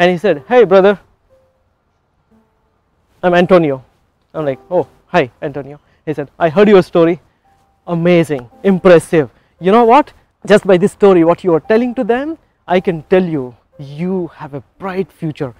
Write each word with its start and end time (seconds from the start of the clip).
And 0.00 0.10
he 0.10 0.16
said, 0.16 0.44
Hey, 0.48 0.64
brother, 0.64 0.98
I'm 3.22 3.34
Antonio. 3.34 3.84
I'm 4.32 4.46
like, 4.46 4.58
Oh, 4.70 4.88
hi, 5.08 5.30
Antonio. 5.42 5.78
He 6.06 6.14
said, 6.14 6.30
I 6.38 6.48
heard 6.48 6.70
your 6.70 6.82
story. 6.82 7.20
Amazing, 7.86 8.48
impressive. 8.62 9.28
You 9.60 9.72
know 9.72 9.84
what? 9.84 10.14
Just 10.46 10.66
by 10.66 10.78
this 10.78 10.92
story, 10.92 11.22
what 11.22 11.44
you 11.44 11.52
are 11.52 11.60
telling 11.60 11.94
to 11.96 12.02
them, 12.02 12.38
I 12.66 12.80
can 12.80 13.02
tell 13.10 13.22
you, 13.22 13.54
you 13.78 14.28
have 14.28 14.54
a 14.54 14.62
bright 14.78 15.12
future. 15.12 15.54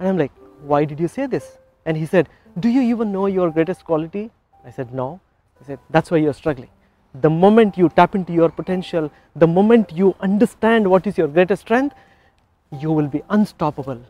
And 0.00 0.08
I'm 0.08 0.18
like, 0.18 0.32
Why 0.62 0.84
did 0.84 0.98
you 0.98 1.06
say 1.06 1.26
this? 1.26 1.56
And 1.86 1.96
he 1.96 2.04
said, 2.04 2.28
Do 2.58 2.68
you 2.68 2.82
even 2.82 3.12
know 3.12 3.26
your 3.26 3.52
greatest 3.52 3.84
quality? 3.84 4.32
I 4.66 4.72
said, 4.72 4.92
No. 4.92 5.20
He 5.60 5.66
said, 5.66 5.78
That's 5.88 6.10
why 6.10 6.16
you're 6.16 6.34
struggling. 6.34 6.70
The 7.14 7.30
moment 7.30 7.78
you 7.78 7.90
tap 7.90 8.16
into 8.16 8.32
your 8.32 8.48
potential, 8.48 9.12
the 9.36 9.46
moment 9.46 9.92
you 9.92 10.16
understand 10.18 10.90
what 10.90 11.06
is 11.06 11.16
your 11.16 11.28
greatest 11.28 11.62
strength, 11.62 11.94
you 12.80 12.90
will 12.90 13.08
be 13.08 13.22
unstoppable. 13.28 14.00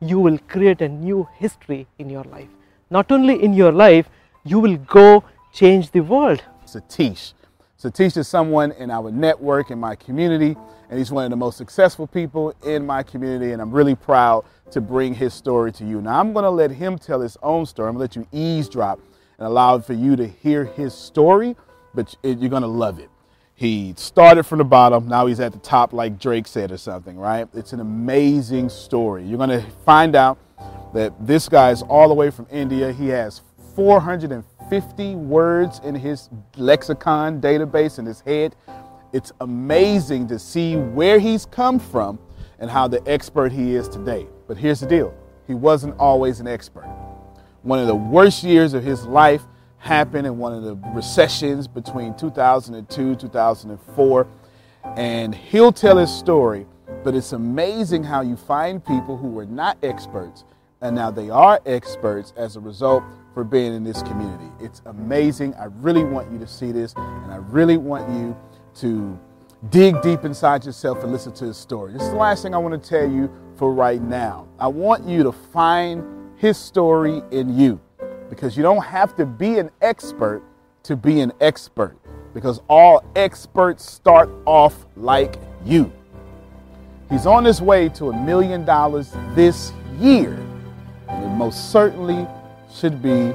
You 0.00 0.18
will 0.18 0.38
create 0.48 0.80
a 0.82 0.88
new 0.88 1.28
history 1.36 1.86
in 1.98 2.10
your 2.10 2.24
life. 2.24 2.48
Not 2.90 3.10
only 3.12 3.42
in 3.42 3.52
your 3.52 3.72
life, 3.72 4.08
you 4.44 4.58
will 4.58 4.76
go 4.76 5.24
change 5.52 5.90
the 5.90 6.00
world. 6.00 6.42
Sathish. 6.66 7.34
Sathish 7.80 8.16
is 8.16 8.26
someone 8.26 8.72
in 8.72 8.90
our 8.90 9.10
network, 9.10 9.70
in 9.70 9.78
my 9.78 9.94
community, 9.94 10.56
and 10.90 10.98
he's 10.98 11.12
one 11.12 11.24
of 11.24 11.30
the 11.30 11.36
most 11.36 11.56
successful 11.58 12.06
people 12.06 12.54
in 12.64 12.84
my 12.84 13.02
community, 13.02 13.52
and 13.52 13.62
I'm 13.62 13.70
really 13.70 13.94
proud 13.94 14.44
to 14.70 14.80
bring 14.80 15.14
his 15.14 15.32
story 15.32 15.70
to 15.72 15.84
you. 15.84 16.00
Now, 16.00 16.18
I'm 16.18 16.32
going 16.32 16.44
to 16.44 16.50
let 16.50 16.70
him 16.70 16.98
tell 16.98 17.20
his 17.20 17.36
own 17.42 17.66
story. 17.66 17.88
I'm 17.88 17.96
going 17.96 18.08
to 18.08 18.18
let 18.20 18.26
you 18.32 18.38
eavesdrop 18.38 18.98
and 19.38 19.46
allow 19.46 19.78
for 19.78 19.92
you 19.92 20.16
to 20.16 20.26
hear 20.26 20.64
his 20.64 20.92
story, 20.92 21.56
but 21.94 22.14
you're 22.22 22.50
going 22.50 22.62
to 22.62 22.68
love 22.68 22.98
it. 22.98 23.10
He 23.58 23.92
started 23.96 24.44
from 24.44 24.58
the 24.58 24.64
bottom. 24.64 25.08
Now 25.08 25.26
he's 25.26 25.40
at 25.40 25.50
the 25.50 25.58
top, 25.58 25.92
like 25.92 26.16
Drake 26.16 26.46
said, 26.46 26.70
or 26.70 26.76
something, 26.76 27.18
right? 27.18 27.48
It's 27.54 27.72
an 27.72 27.80
amazing 27.80 28.68
story. 28.68 29.24
You're 29.24 29.36
going 29.36 29.50
to 29.50 29.68
find 29.84 30.14
out 30.14 30.38
that 30.94 31.12
this 31.18 31.48
guy 31.48 31.72
is 31.72 31.82
all 31.82 32.06
the 32.06 32.14
way 32.14 32.30
from 32.30 32.46
India. 32.52 32.92
He 32.92 33.08
has 33.08 33.40
450 33.74 35.16
words 35.16 35.80
in 35.80 35.96
his 35.96 36.28
lexicon 36.56 37.40
database 37.40 37.98
in 37.98 38.06
his 38.06 38.20
head. 38.20 38.54
It's 39.12 39.32
amazing 39.40 40.28
to 40.28 40.38
see 40.38 40.76
where 40.76 41.18
he's 41.18 41.44
come 41.44 41.80
from 41.80 42.20
and 42.60 42.70
how 42.70 42.86
the 42.86 43.02
expert 43.08 43.50
he 43.50 43.74
is 43.74 43.88
today. 43.88 44.28
But 44.46 44.56
here's 44.56 44.78
the 44.78 44.86
deal 44.86 45.12
he 45.48 45.54
wasn't 45.54 45.98
always 45.98 46.38
an 46.38 46.46
expert. 46.46 46.86
One 47.62 47.80
of 47.80 47.88
the 47.88 47.96
worst 47.96 48.44
years 48.44 48.72
of 48.72 48.84
his 48.84 49.04
life 49.04 49.42
happened 49.78 50.26
in 50.26 50.38
one 50.38 50.52
of 50.52 50.62
the 50.62 50.74
recessions 50.92 51.68
between 51.68 52.14
2002 52.16 53.16
2004 53.16 54.26
and 54.96 55.34
he'll 55.34 55.72
tell 55.72 55.96
his 55.96 56.12
story 56.12 56.66
but 57.04 57.14
it's 57.14 57.32
amazing 57.32 58.02
how 58.02 58.20
you 58.20 58.36
find 58.36 58.84
people 58.84 59.16
who 59.16 59.28
were 59.28 59.46
not 59.46 59.78
experts 59.82 60.44
and 60.80 60.94
now 60.94 61.10
they 61.10 61.30
are 61.30 61.60
experts 61.66 62.32
as 62.36 62.56
a 62.56 62.60
result 62.60 63.02
for 63.34 63.44
being 63.44 63.74
in 63.74 63.84
this 63.84 64.02
community. 64.02 64.50
It's 64.60 64.82
amazing. 64.86 65.54
I 65.54 65.66
really 65.80 66.04
want 66.04 66.30
you 66.32 66.38
to 66.38 66.46
see 66.46 66.72
this 66.72 66.94
and 66.96 67.32
i 67.32 67.36
really 67.36 67.76
want 67.76 68.08
you 68.10 68.36
to 68.76 69.18
dig 69.70 70.00
deep 70.02 70.24
inside 70.24 70.64
yourself 70.64 71.02
and 71.02 71.12
listen 71.12 71.32
to 71.34 71.46
his 71.46 71.56
story. 71.56 71.92
This 71.92 72.02
is 72.02 72.10
the 72.10 72.16
last 72.16 72.42
thing 72.42 72.54
i 72.54 72.58
want 72.58 72.80
to 72.80 72.88
tell 72.88 73.10
you 73.10 73.30
for 73.56 73.72
right 73.72 74.00
now. 74.00 74.46
I 74.58 74.68
want 74.68 75.04
you 75.04 75.22
to 75.24 75.32
find 75.32 76.04
his 76.36 76.56
story 76.56 77.22
in 77.30 77.58
you 77.58 77.80
because 78.28 78.56
you 78.56 78.62
don't 78.62 78.84
have 78.84 79.16
to 79.16 79.26
be 79.26 79.58
an 79.58 79.70
expert 79.80 80.42
to 80.84 80.96
be 80.96 81.20
an 81.20 81.32
expert 81.40 81.96
because 82.34 82.60
all 82.68 83.04
experts 83.16 83.90
start 83.90 84.30
off 84.46 84.86
like 84.96 85.36
you. 85.64 85.92
He's 87.10 87.26
on 87.26 87.44
his 87.44 87.60
way 87.62 87.88
to 87.90 88.10
a 88.10 88.24
million 88.24 88.64
dollars 88.64 89.14
this 89.34 89.72
year. 89.98 90.32
And 91.08 91.24
it 91.24 91.28
most 91.28 91.72
certainly 91.72 92.26
should 92.72 93.02
be 93.02 93.32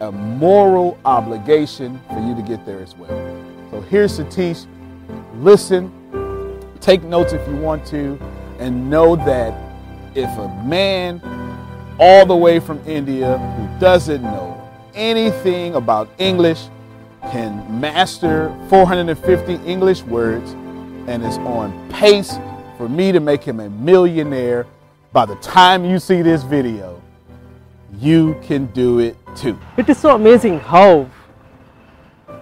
a 0.00 0.10
moral 0.10 0.98
obligation 1.04 2.00
for 2.08 2.20
you 2.20 2.34
to 2.34 2.42
get 2.42 2.64
there 2.64 2.80
as 2.80 2.96
well. 2.96 3.08
So 3.70 3.80
here's 3.82 4.18
Sathish. 4.18 4.66
Listen, 5.36 5.92
take 6.80 7.02
notes 7.02 7.32
if 7.32 7.46
you 7.48 7.56
want 7.56 7.84
to, 7.86 8.18
and 8.58 8.88
know 8.88 9.16
that 9.16 9.54
if 10.14 10.30
a 10.38 10.48
man 10.64 11.20
all 11.98 12.24
the 12.24 12.36
way 12.36 12.58
from 12.60 12.80
India 12.86 13.38
doesn't 13.80 14.22
know 14.22 14.62
anything 14.94 15.74
about 15.74 16.06
English 16.18 16.68
can 17.32 17.80
master 17.80 18.54
450 18.68 19.54
English 19.66 20.02
words 20.02 20.50
and 21.08 21.24
is 21.24 21.38
on 21.38 21.88
pace 21.88 22.38
for 22.76 22.90
me 22.90 23.10
to 23.10 23.20
make 23.20 23.42
him 23.42 23.58
a 23.58 23.70
millionaire 23.70 24.66
by 25.12 25.24
the 25.24 25.34
time 25.36 25.84
you 25.84 25.98
see 25.98 26.20
this 26.20 26.42
video, 26.42 27.00
you 27.98 28.38
can 28.42 28.66
do 28.66 28.98
it 28.98 29.16
too. 29.34 29.58
It 29.78 29.88
is 29.88 29.98
so 29.98 30.14
amazing 30.14 30.60
how, 30.60 31.08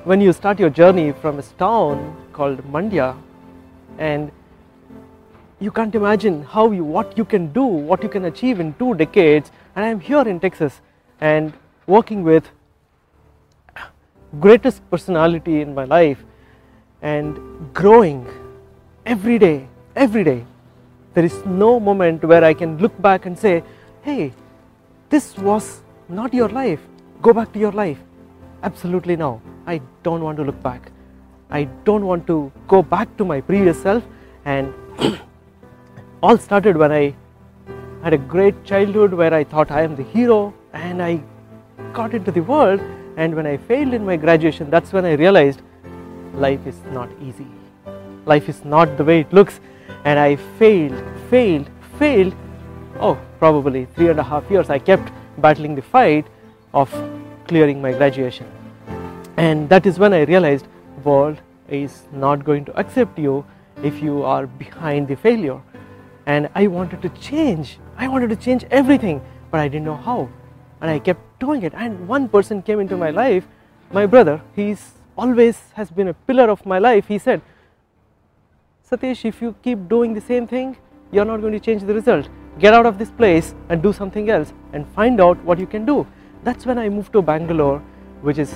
when 0.05 0.21
you 0.21 0.33
start 0.33 0.59
your 0.59 0.71
journey 0.71 1.13
from 1.13 1.39
a 1.39 1.43
town 1.43 2.17
called 2.33 2.59
Mandya, 2.73 3.17
and 3.99 4.33
you 5.61 5.71
can't 5.71 5.95
imagine 5.95 6.43
how 6.43 6.73
you 6.73 6.85
what 6.85 7.17
you 7.17 7.25
can 7.25 7.53
do, 7.53 7.65
what 7.65 8.03
you 8.03 8.09
can 8.09 8.25
achieve 8.25 8.59
in 8.59 8.75
two 8.75 8.95
decades. 8.95 9.51
And 9.77 9.85
I'm 9.85 10.01
here 10.01 10.27
in 10.29 10.41
Texas 10.41 10.81
and 11.21 11.53
working 11.87 12.23
with 12.23 12.51
greatest 14.41 14.89
personality 14.91 15.61
in 15.61 15.75
my 15.75 15.85
life 15.85 16.25
and 17.03 17.39
growing 17.73 18.27
every 19.07 19.39
day, 19.39 19.67
every 19.97 20.25
day. 20.25 20.45
There 21.15 21.25
is 21.25 21.45
no 21.47 21.81
moment 21.81 22.25
where 22.25 22.45
I 22.45 22.55
can 22.55 22.79
look 22.79 23.01
back 23.01 23.27
and 23.27 23.39
say, 23.39 23.65
hey, 24.03 24.33
this 25.09 25.37
was 25.39 25.81
not 26.09 26.35
your 26.35 26.49
life. 26.49 26.81
Go 27.23 27.33
back 27.33 27.53
to 27.55 27.59
your 27.59 27.73
life. 27.73 27.99
Absolutely 28.63 29.17
no. 29.17 29.41
I 29.67 29.81
don't 30.03 30.23
want 30.23 30.37
to 30.39 30.45
look 30.45 30.63
back. 30.63 30.93
I 31.51 31.65
don't 31.85 32.05
want 32.05 32.27
to 32.27 32.53
go 32.67 32.83
back 32.83 33.17
to 33.17 33.25
my 33.25 33.41
previous 33.41 33.81
self. 33.81 34.05
And 34.45 34.73
all 36.23 36.39
started 36.39 36.77
when 36.77 36.93
I 36.93 37.15
had 38.03 38.13
a 38.13 38.19
great 38.19 38.65
childhood 38.65 39.15
where 39.15 39.33
I 39.33 39.45
thought 39.45 39.71
I 39.71 39.83
am 39.83 39.97
the 39.97 40.03
hero 40.03 40.55
and 40.73 41.03
I 41.03 41.23
got 41.93 42.15
into 42.15 42.31
the 42.31 42.43
world. 42.43 42.81
And 43.17 43.35
when 43.35 43.47
I 43.47 43.57
failed 43.57 43.95
in 43.95 44.05
my 44.05 44.17
graduation, 44.17 44.71
that's 44.71 44.93
when 44.93 45.05
I 45.05 45.13
realized 45.15 45.63
life 46.35 46.67
is 46.67 46.77
not 46.93 47.09
easy. 47.21 47.47
Life 48.27 48.49
is 48.49 48.65
not 48.65 48.97
the 48.97 49.05
way 49.05 49.21
it 49.21 49.33
looks. 49.33 49.61
And 50.05 50.19
I 50.19 50.37
failed, 50.59 51.03
failed, 51.31 51.69
failed. 51.99 52.35
Oh, 53.01 53.19
probably 53.39 53.87
three 53.87 54.09
and 54.09 54.21
a 54.21 54.23
half 54.23 54.51
years. 54.51 54.71
I 54.71 54.79
kept 54.79 55.11
battling 55.39 55.75
the 55.75 55.83
fight 55.83 56.27
of 56.75 56.93
clearing 57.47 57.83
my 57.83 57.93
graduation. 57.93 58.47
And 59.37 59.69
that 59.69 59.87
is 59.87 59.99
when 59.99 60.13
I 60.13 60.23
realized 60.23 60.67
world 61.05 61.41
is 61.69 62.03
not 62.13 62.45
going 62.45 62.65
to 62.67 62.77
accept 62.79 63.19
you 63.19 63.45
if 63.83 64.03
you 64.03 64.23
are 64.23 64.47
behind 64.47 65.09
the 65.09 65.17
failure. 65.17 65.61
And 66.27 66.49
I 66.55 66.67
wanted 66.67 67.03
to 67.03 67.09
change. 67.11 67.79
I 67.97 68.09
wanted 68.09 68.31
to 68.31 68.37
change 68.37 68.65
everything, 68.71 69.23
but 69.51 69.61
I 69.61 69.69
didn't 69.69 69.87
know 69.87 69.97
how. 69.97 70.29
And 70.81 70.91
I 70.91 70.99
kept 70.99 71.41
doing 71.41 71.63
it. 71.63 71.75
And 71.75 72.09
one 72.09 72.29
person 72.29 72.63
came 72.63 72.81
into 72.81 72.97
my 72.97 73.11
life, 73.11 73.47
my 73.93 74.07
brother. 74.07 74.41
He's 74.55 74.93
always 75.17 75.59
has 75.75 75.91
been 75.91 76.09
a 76.09 76.15
pillar 76.15 76.49
of 76.51 76.65
my 76.65 76.79
life. 76.79 77.09
He 77.09 77.19
said, 77.19 77.43
Sathish, 78.91 79.25
if 79.25 79.43
you 79.43 79.55
keep 79.63 79.89
doing 79.89 80.15
the 80.15 80.21
same 80.21 80.47
thing, 80.47 80.77
you're 81.13 81.25
not 81.25 81.41
going 81.41 81.53
to 81.53 81.61
change 81.61 81.83
the 81.83 81.95
result. 81.95 82.29
Get 82.59 82.75
out 82.75 82.87
of 82.87 82.99
this 82.99 83.11
place 83.11 83.55
and 83.69 83.83
do 83.83 83.93
something 83.93 84.31
else 84.31 84.53
and 84.73 84.87
find 84.95 85.21
out 85.21 85.43
what 85.45 85.59
you 85.59 85.67
can 85.67 85.85
do. 85.85 86.07
That's 86.45 86.67
when 86.67 86.79
I 86.79 86.89
moved 86.89 87.13
to 87.13 87.23
Bangalore, 87.23 87.83
which 88.23 88.39
is 88.39 88.55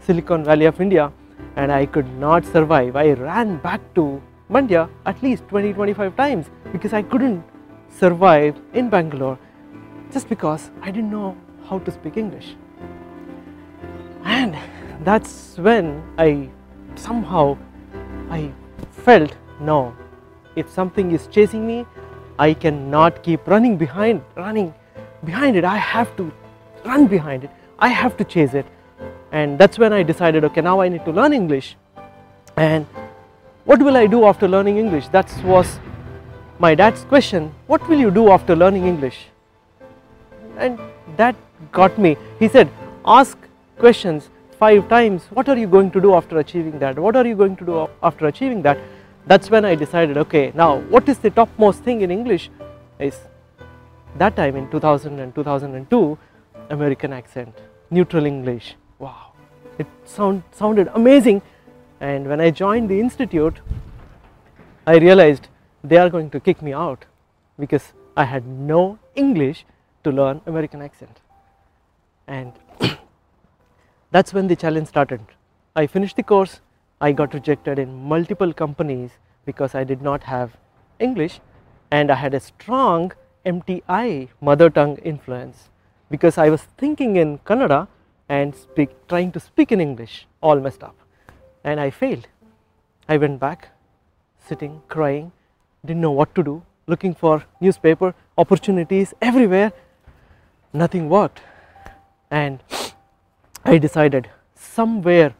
Silicon 0.00 0.44
Valley 0.44 0.66
of 0.66 0.80
India, 0.80 1.12
and 1.56 1.70
I 1.72 1.86
could 1.86 2.08
not 2.18 2.44
survive. 2.44 2.96
I 2.96 3.12
ran 3.12 3.58
back 3.58 3.80
to 3.94 4.22
Mandya 4.50 4.88
at 5.04 5.22
least 5.22 5.46
20 5.48 5.74
25 5.74 6.16
times 6.16 6.46
because 6.72 6.92
I 6.92 7.02
couldn't 7.02 7.44
survive 7.90 8.56
in 8.72 8.88
Bangalore 8.88 9.38
just 10.10 10.28
because 10.28 10.70
I 10.80 10.90
didn't 10.90 11.10
know 11.10 11.36
how 11.68 11.78
to 11.80 11.90
speak 11.90 12.16
English. 12.16 12.54
And 14.24 14.56
that's 15.04 15.56
when 15.58 16.02
I 16.16 16.48
somehow 16.96 17.56
I 18.30 18.52
felt 19.04 19.36
no 19.60 19.94
if 20.56 20.68
something 20.68 21.12
is 21.12 21.26
chasing 21.28 21.66
me 21.66 21.86
I 22.38 22.54
cannot 22.54 23.22
keep 23.22 23.46
running 23.46 23.76
behind 23.76 24.22
running 24.36 24.74
behind 25.24 25.56
it. 25.56 25.64
I 25.64 25.76
have 25.76 26.16
to 26.16 26.30
run 26.84 27.06
behind 27.06 27.44
it. 27.44 27.50
I 27.78 27.88
have 27.88 28.16
to 28.18 28.24
chase 28.24 28.54
it. 28.54 28.66
And 29.32 29.58
that's 29.58 29.78
when 29.78 29.92
I 29.92 30.02
decided 30.02 30.44
okay 30.44 30.60
now 30.60 30.80
I 30.80 30.88
need 30.88 31.04
to 31.04 31.12
learn 31.12 31.32
English. 31.32 31.76
And 32.56 32.86
what 33.64 33.82
will 33.82 33.96
I 33.96 34.06
do 34.06 34.24
after 34.24 34.48
learning 34.48 34.78
English? 34.78 35.08
That 35.08 35.32
was 35.44 35.78
my 36.58 36.74
dad's 36.74 37.04
question. 37.04 37.52
What 37.66 37.88
will 37.88 37.98
you 37.98 38.10
do 38.10 38.30
after 38.30 38.56
learning 38.56 38.86
English? 38.86 39.26
And 40.56 40.78
that 41.16 41.36
got 41.72 41.98
me. 41.98 42.16
He 42.38 42.48
said 42.48 42.68
ask 43.04 43.38
questions 43.78 44.30
five 44.58 44.88
times. 44.88 45.24
What 45.30 45.48
are 45.48 45.56
you 45.56 45.66
going 45.66 45.90
to 45.92 46.00
do 46.00 46.14
after 46.14 46.38
achieving 46.38 46.78
that? 46.80 46.98
What 46.98 47.16
are 47.16 47.26
you 47.26 47.34
going 47.34 47.56
to 47.56 47.64
do 47.64 47.88
after 48.02 48.26
achieving 48.26 48.62
that? 48.62 48.78
That's 49.26 49.50
when 49.50 49.64
I 49.64 49.74
decided 49.74 50.16
okay 50.16 50.52
now 50.54 50.78
what 50.94 51.08
is 51.08 51.18
the 51.18 51.30
topmost 51.30 51.82
thing 51.82 52.00
in 52.00 52.10
English 52.10 52.50
is 52.98 53.18
that 54.16 54.36
time 54.36 54.56
in 54.56 54.70
2000 54.70 55.18
and 55.20 55.34
2002 55.34 56.18
American 56.70 57.12
accent 57.12 57.54
neutral 57.90 58.26
English. 58.26 58.74
Wow. 58.98 59.32
It 59.78 59.86
sound, 60.04 60.42
sounded 60.50 60.90
amazing. 60.94 61.42
And 62.00 62.26
when 62.28 62.40
I 62.40 62.50
joined 62.50 62.88
the 62.88 62.98
institute 63.00 63.60
I 64.86 64.96
realized 64.96 65.48
they 65.84 65.98
are 65.98 66.08
going 66.08 66.30
to 66.30 66.40
kick 66.40 66.62
me 66.62 66.72
out 66.72 67.04
because 67.58 67.92
I 68.16 68.24
had 68.24 68.46
no 68.46 68.98
English 69.14 69.66
to 70.04 70.10
learn 70.10 70.40
American 70.46 70.80
accent 70.80 71.20
and 72.28 72.52
that's 74.12 74.32
when 74.32 74.46
the 74.46 74.54
challenge 74.54 74.88
started. 74.88 75.20
I 75.74 75.86
finished 75.86 76.16
the 76.16 76.22
course, 76.22 76.60
I 77.00 77.12
got 77.12 77.34
rejected 77.34 77.78
in 77.78 78.08
multiple 78.08 78.52
companies 78.52 79.10
because 79.44 79.74
I 79.74 79.84
did 79.84 80.02
not 80.02 80.24
have 80.24 80.56
English. 80.98 81.40
And 81.90 82.10
I 82.10 82.16
had 82.16 82.34
a 82.34 82.40
strong 82.40 83.12
MTI 83.46 84.28
mother 84.40 84.68
tongue 84.68 84.98
influence 84.98 85.70
because 86.10 86.36
I 86.36 86.50
was 86.50 86.62
thinking 86.76 87.16
in 87.16 87.38
Kannada 87.38 87.88
and 88.28 88.54
speak, 88.54 88.90
trying 89.08 89.32
to 89.32 89.40
speak 89.40 89.72
in 89.72 89.80
English 89.80 90.26
all 90.42 90.60
messed 90.60 90.82
up. 90.82 90.96
And 91.64 91.80
I 91.80 91.90
failed. 91.90 92.28
I 93.08 93.16
went 93.16 93.40
back 93.40 93.68
sitting 94.46 94.82
crying 94.88 95.32
didn't 95.84 96.00
know 96.00 96.10
what 96.10 96.34
to 96.34 96.42
do 96.42 96.62
looking 96.86 97.14
for 97.14 97.44
newspaper 97.60 98.14
opportunities 98.36 99.14
everywhere. 99.20 99.72
Nothing 100.72 101.08
worked 101.08 101.40
and 102.30 102.62
I 103.64 103.78
decided 103.78 104.28
somewhere 104.54 105.34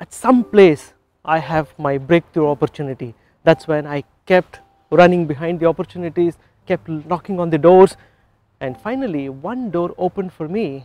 at 0.00 0.12
some 0.12 0.44
place 0.44 0.92
I 1.24 1.38
have 1.38 1.78
my 1.78 1.98
breakthrough 1.98 2.48
opportunity. 2.48 3.14
That's 3.44 3.68
when 3.68 3.86
I 3.86 4.04
kept 4.26 4.60
running 4.90 5.26
behind 5.26 5.60
the 5.60 5.66
opportunities, 5.66 6.38
kept 6.66 6.88
knocking 6.88 7.38
on 7.38 7.50
the 7.50 7.58
doors, 7.58 7.96
and 8.60 8.78
finally 8.78 9.28
one 9.28 9.70
door 9.70 9.94
opened 9.98 10.32
for 10.32 10.48
me, 10.48 10.84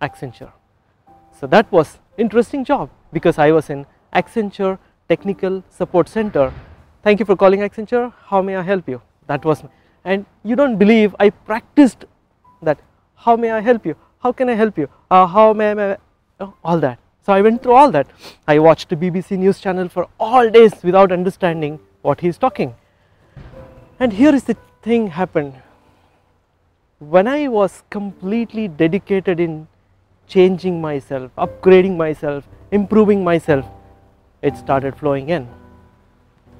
Accenture. 0.00 0.52
So 1.38 1.46
that 1.48 1.70
was 1.72 1.98
interesting 2.16 2.64
job 2.64 2.90
because 3.12 3.38
I 3.38 3.50
was 3.52 3.70
in 3.70 3.86
Accenture 4.12 4.78
Technical 5.08 5.62
Support 5.70 6.08
Center. 6.08 6.52
Thank 7.02 7.20
you 7.20 7.26
for 7.26 7.36
calling 7.36 7.60
Accenture. 7.60 8.12
How 8.26 8.42
may 8.42 8.56
I 8.56 8.62
help 8.62 8.88
you? 8.88 9.02
That 9.26 9.44
was, 9.44 9.62
and 10.04 10.26
you 10.42 10.56
don't 10.56 10.76
believe 10.76 11.14
I 11.18 11.30
practiced 11.30 12.04
that. 12.62 12.78
How 13.16 13.36
may 13.36 13.50
I 13.50 13.60
help 13.60 13.86
you? 13.86 13.96
How 14.24 14.32
can 14.32 14.48
I 14.48 14.54
help 14.54 14.78
you? 14.78 14.88
Uh, 15.10 15.26
how 15.26 15.52
may 15.52 15.70
I, 15.72 15.96
oh, 16.40 16.54
all 16.64 16.78
that. 16.80 16.98
So 17.26 17.32
I 17.34 17.42
went 17.42 17.62
through 17.62 17.74
all 17.74 17.90
that. 17.90 18.06
I 18.48 18.58
watched 18.58 18.88
the 18.88 18.96
BBC 18.96 19.38
news 19.38 19.60
channel 19.60 19.88
for 19.88 20.08
all 20.18 20.48
days 20.48 20.72
without 20.82 21.12
understanding 21.12 21.78
what 22.00 22.20
he 22.20 22.28
is 22.28 22.38
talking. 22.38 22.74
And 24.00 24.12
here 24.12 24.34
is 24.34 24.44
the 24.44 24.56
thing 24.82 25.08
happened. 25.08 25.54
When 26.98 27.28
I 27.28 27.48
was 27.48 27.82
completely 27.90 28.66
dedicated 28.66 29.40
in 29.40 29.68
changing 30.26 30.80
myself, 30.80 31.30
upgrading 31.36 31.96
myself, 31.98 32.48
improving 32.70 33.22
myself, 33.22 33.66
it 34.40 34.56
started 34.56 34.96
flowing 34.96 35.28
in. 35.28 35.48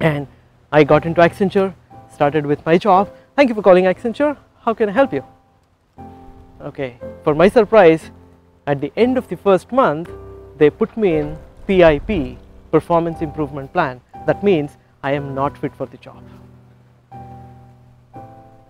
And 0.01 0.27
I 0.71 0.85
got 0.85 1.07
into 1.07 1.23
Accenture, 1.23 1.75
started 2.13 2.45
with 2.45 2.65
my 2.67 2.77
job. 2.77 3.11
Thank 3.37 3.49
you 3.49 3.55
for 3.55 3.63
calling 3.63 3.85
Accenture. 3.85 4.37
How 4.61 4.75
can 4.75 4.91
I 4.91 4.93
help 4.93 5.15
you? 5.15 5.25
Okay, 6.65 6.97
for 7.23 7.35
my 7.35 7.49
surprise, 7.49 8.11
at 8.67 8.81
the 8.81 8.91
end 8.97 9.19
of 9.19 9.29
the 9.29 9.37
first 9.37 9.71
month, 9.71 10.09
they 10.57 10.71
put 10.71 10.97
me 10.97 11.17
in 11.17 11.37
PIP, 11.67 12.39
Performance 12.71 13.21
Improvement 13.21 13.71
Plan. 13.71 14.01
That 14.27 14.43
means 14.43 14.79
I 15.03 15.13
am 15.13 15.35
not 15.35 15.59
fit 15.59 15.77
for 15.77 15.85
the 15.85 15.99
job. 15.99 16.23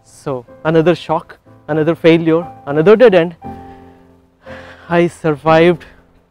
So, 0.02 0.44
another 0.64 0.96
shock, 0.96 1.38
another 1.68 1.94
failure, 1.94 2.44
another 2.66 2.96
dead 2.96 3.14
end. 3.14 3.36
I 4.88 5.06
survived 5.06 5.84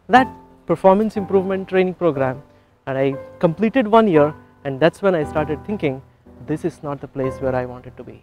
that 0.09 0.27
performance 0.65 1.15
improvement 1.15 1.69
training 1.69 1.93
program 1.93 2.43
and 2.87 2.97
I 2.97 3.15
completed 3.39 3.87
one 3.87 4.09
year 4.09 4.35
and 4.65 4.81
that's 4.81 5.01
when 5.01 5.15
I 5.15 5.23
started 5.23 5.65
thinking 5.65 6.01
this 6.45 6.65
is 6.65 6.83
not 6.83 6.99
the 6.99 7.07
place 7.07 7.35
where 7.39 7.55
I 7.55 7.65
wanted 7.65 7.95
to 7.95 8.03
be 8.03 8.21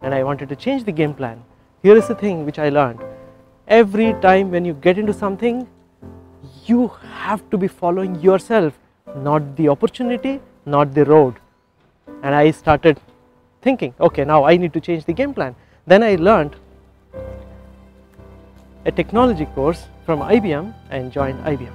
and 0.00 0.14
I 0.14 0.24
wanted 0.24 0.48
to 0.48 0.56
change 0.56 0.84
the 0.84 0.92
game 0.92 1.12
plan. 1.12 1.44
Here 1.82 1.96
is 1.96 2.08
the 2.08 2.14
thing 2.14 2.44
which 2.44 2.58
I 2.58 2.68
learned 2.68 3.00
every 3.66 4.12
time 4.20 4.50
when 4.50 4.64
you 4.66 4.74
get 4.74 4.98
into 4.98 5.14
something, 5.14 5.66
you 6.66 6.88
have 7.20 7.48
to 7.50 7.56
be 7.56 7.68
following 7.68 8.16
yourself, 8.20 8.74
not 9.16 9.56
the 9.56 9.68
opportunity, 9.68 10.40
not 10.66 10.92
the 10.92 11.04
road. 11.04 11.36
And 12.22 12.34
I 12.34 12.50
started 12.50 13.00
thinking, 13.62 13.94
okay, 14.00 14.24
now 14.24 14.44
I 14.44 14.56
need 14.56 14.74
to 14.74 14.80
change 14.80 15.04
the 15.06 15.14
game 15.14 15.32
plan. 15.32 15.54
Then 15.86 16.02
I 16.02 16.16
learned 16.16 16.56
a 18.84 18.92
technology 18.92 19.46
course 19.46 19.86
from 20.04 20.20
IBM 20.20 20.74
and 20.90 21.12
joined 21.12 21.42
IBM. 21.44 21.72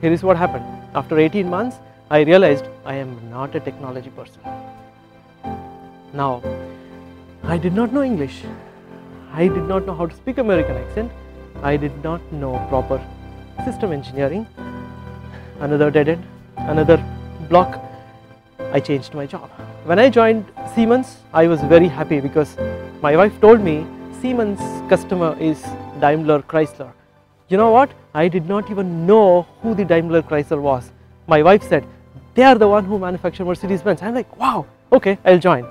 Here 0.00 0.12
is 0.12 0.22
what 0.22 0.36
happened. 0.36 0.64
After 0.94 1.18
18 1.18 1.48
months, 1.50 1.76
I 2.10 2.20
realized 2.20 2.66
I 2.84 2.94
am 2.94 3.30
not 3.30 3.54
a 3.54 3.60
technology 3.60 4.10
person. 4.10 4.40
Now, 6.14 6.42
I 7.42 7.58
did 7.58 7.72
not 7.74 7.92
know 7.92 8.02
English. 8.02 8.42
I 9.34 9.48
did 9.48 9.66
not 9.66 9.86
know 9.86 9.94
how 9.94 10.04
to 10.06 10.14
speak 10.14 10.36
American 10.36 10.76
accent. 10.76 11.10
I 11.62 11.78
did 11.78 12.04
not 12.04 12.20
know 12.32 12.58
proper 12.68 13.02
system 13.64 13.90
engineering. 13.90 14.46
Another 15.60 15.90
dead 15.90 16.08
end, 16.08 16.26
another 16.56 17.02
block. 17.48 17.80
I 18.72 18.80
changed 18.80 19.14
my 19.14 19.24
job. 19.24 19.48
When 19.84 19.98
I 19.98 20.10
joined 20.10 20.44
Siemens, 20.74 21.16
I 21.32 21.46
was 21.46 21.62
very 21.62 21.88
happy 21.88 22.20
because 22.20 22.58
my 23.00 23.16
wife 23.16 23.40
told 23.40 23.62
me 23.62 23.86
Siemens 24.20 24.60
customer 24.90 25.34
is 25.40 25.62
Daimler 25.98 26.42
Chrysler. 26.42 26.92
You 27.48 27.56
know 27.56 27.70
what? 27.70 27.90
I 28.14 28.28
did 28.28 28.46
not 28.46 28.70
even 28.70 29.06
know 29.06 29.46
who 29.62 29.74
the 29.74 29.84
Daimler 29.84 30.20
Chrysler 30.20 30.60
was. 30.60 30.90
My 31.26 31.42
wife 31.42 31.62
said, 31.62 31.86
they 32.34 32.42
are 32.42 32.56
the 32.56 32.68
one 32.68 32.84
who 32.84 32.98
manufacture 32.98 33.46
Mercedes 33.46 33.82
Benz. 33.82 34.02
I'm 34.02 34.14
like, 34.14 34.36
wow, 34.36 34.66
okay, 34.92 35.18
I'll 35.24 35.38
join. 35.38 35.66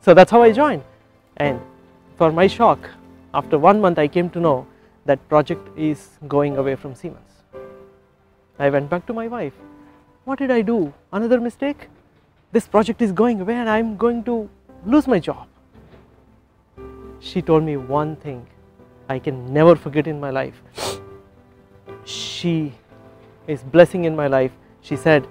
So 0.00 0.14
that's 0.14 0.30
how 0.30 0.42
I 0.42 0.52
joined. 0.52 0.84
And 1.36 1.60
for 2.16 2.30
my 2.30 2.46
shock, 2.46 2.78
after 3.32 3.58
one 3.58 3.80
month 3.80 3.98
I 3.98 4.08
came 4.08 4.30
to 4.30 4.40
know 4.40 4.66
that 5.06 5.28
project 5.28 5.68
is 5.76 6.18
going 6.28 6.56
away 6.56 6.76
from 6.76 6.94
Siemens. 6.94 7.42
I 8.58 8.70
went 8.70 8.90
back 8.90 9.06
to 9.06 9.12
my 9.12 9.26
wife. 9.28 9.54
What 10.24 10.38
did 10.38 10.50
I 10.50 10.62
do? 10.62 10.92
Another 11.12 11.40
mistake? 11.40 11.88
This 12.52 12.66
project 12.66 13.00
is 13.00 13.12
going 13.12 13.40
away 13.40 13.54
and 13.54 13.68
I'm 13.68 13.96
going 13.96 14.22
to 14.24 14.48
lose 14.84 15.06
my 15.06 15.18
job. 15.18 15.46
She 17.20 17.42
told 17.42 17.62
me 17.62 17.76
one 17.76 18.16
thing 18.16 18.46
I 19.08 19.18
can 19.18 19.52
never 19.52 19.76
forget 19.76 20.06
in 20.06 20.20
my 20.20 20.30
life. 20.30 20.62
She 22.04 22.72
is 23.46 23.62
blessing 23.62 24.04
in 24.04 24.16
my 24.16 24.26
life. 24.26 24.52
She 24.82 24.96
said, 24.96 25.26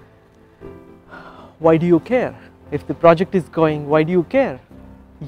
Why 1.59 1.77
do 1.77 1.85
you 1.85 1.99
care? 1.99 2.35
If 2.71 2.85
the 2.85 2.93
project 2.93 3.33
is 3.33 3.49
going, 3.49 3.87
why 3.89 4.03
do 4.03 4.11
you 4.11 4.23
care? 4.23 4.59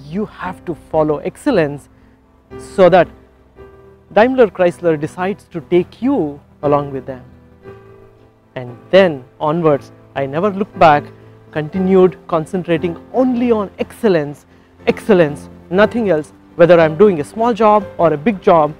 You 0.06 0.26
have 0.26 0.64
to 0.66 0.76
follow 0.76 1.18
excellence 1.18 1.90
so 2.60 2.90
that 2.90 3.08
Daimler 4.14 4.48
Chrysler 4.48 5.00
decides 5.00 5.46
to 5.46 5.62
take 5.62 6.02
you 6.02 6.40
along 6.64 6.92
with 6.92 7.06
them. 7.06 7.24
And 8.56 8.78
then 8.90 9.24
onwards, 9.40 9.92
I 10.16 10.26
never 10.26 10.50
looked 10.50 10.78
back, 10.78 11.04
continued 11.52 12.18
concentrating 12.28 12.98
only 13.14 13.52
on 13.52 13.72
excellence, 13.80 14.46
excellence, 14.88 15.50
nothing 15.70 16.10
else. 16.10 16.34
Whether 16.56 16.80
I'm 16.80 16.98
doing 16.98 17.22
a 17.22 17.24
small 17.24 17.54
job 17.54 17.86
or 17.98 18.14
a 18.14 18.18
big 18.18 18.42
job, 18.42 18.74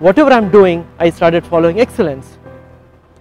whatever 0.00 0.30
I'm 0.30 0.50
doing, 0.50 0.86
I 0.98 1.10
started 1.10 1.46
following 1.46 1.80
excellence. 1.80 2.38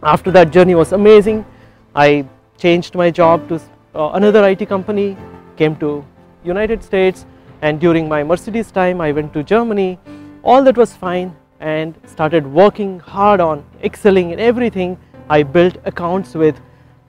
After 0.01 0.31
that 0.31 0.51
journey 0.51 0.75
was 0.75 0.91
amazing. 0.91 1.45
I 1.93 2.25
changed 2.57 2.95
my 2.95 3.11
job 3.11 3.47
to 3.49 3.61
uh, 3.93 4.11
another 4.13 4.47
IT 4.49 4.67
company, 4.67 5.15
came 5.55 5.75
to 5.77 6.03
United 6.43 6.83
States, 6.83 7.25
and 7.65 7.79
during 7.79 8.07
my 8.07 8.21
Mercedes 8.29 8.71
time 8.71 9.01
I 9.01 9.11
went 9.11 9.33
to 9.33 9.41
Germany. 9.51 9.97
All 10.43 10.63
that 10.65 10.77
was 10.77 10.93
fine 11.03 11.35
and 11.59 11.95
started 12.05 12.45
working 12.45 12.99
hard 12.99 13.39
on 13.41 13.63
excelling 13.83 14.29
in 14.33 14.39
everything. 14.39 14.97
I 15.29 15.41
built 15.41 15.77
accounts 15.91 16.35
with 16.35 16.59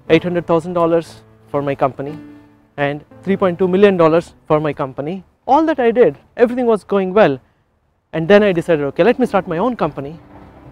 $800,000 0.08 1.14
for 1.50 1.60
my 1.60 1.74
company 1.74 2.18
and 2.78 3.04
$3.2 3.24 3.68
million 3.68 4.22
for 4.46 4.58
my 4.58 4.72
company. 4.72 5.24
All 5.46 5.66
that 5.66 5.78
I 5.78 5.90
did 5.90 6.16
everything 6.36 6.64
was 6.64 6.84
going 6.84 7.12
well. 7.12 7.38
And 8.14 8.26
then 8.26 8.42
I 8.42 8.52
decided 8.52 8.86
okay 8.92 9.04
let 9.04 9.18
me 9.18 9.26
start 9.26 9.46
my 9.46 9.58
own 9.58 9.76
company. 9.76 10.18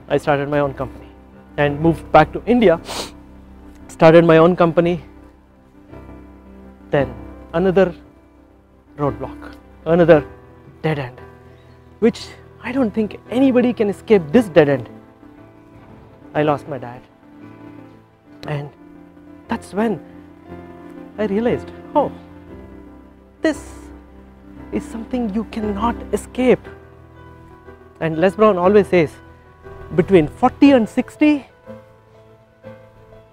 I 0.08 0.16
started 0.16 0.48
my 0.48 0.60
own 0.60 0.72
company 0.72 1.10
and 1.58 1.78
moved 1.78 2.10
back 2.10 2.32
to 2.32 2.42
India. 2.46 2.80
Started 3.88 4.24
my 4.24 4.38
own 4.38 4.56
company. 4.56 5.04
Then 6.90 7.14
another 7.52 7.94
roadblock 8.96 9.53
another 9.86 10.26
dead 10.82 10.98
end, 10.98 11.20
which 12.00 12.28
I 12.62 12.72
don't 12.72 12.92
think 12.92 13.20
anybody 13.30 13.72
can 13.72 13.88
escape 13.88 14.22
this 14.30 14.48
dead 14.48 14.68
end. 14.68 14.88
I 16.34 16.42
lost 16.42 16.68
my 16.68 16.78
dad. 16.78 17.02
And 18.46 18.70
that's 19.48 19.72
when 19.72 20.00
I 21.18 21.26
realized, 21.26 21.70
oh, 21.94 22.10
this 23.42 23.72
is 24.72 24.84
something 24.84 25.32
you 25.34 25.44
cannot 25.44 25.96
escape. 26.12 26.60
And 28.00 28.18
Les 28.18 28.34
Brown 28.34 28.58
always 28.58 28.88
says, 28.88 29.12
between 29.94 30.28
40 30.28 30.70
and 30.72 30.88
60, 30.88 31.46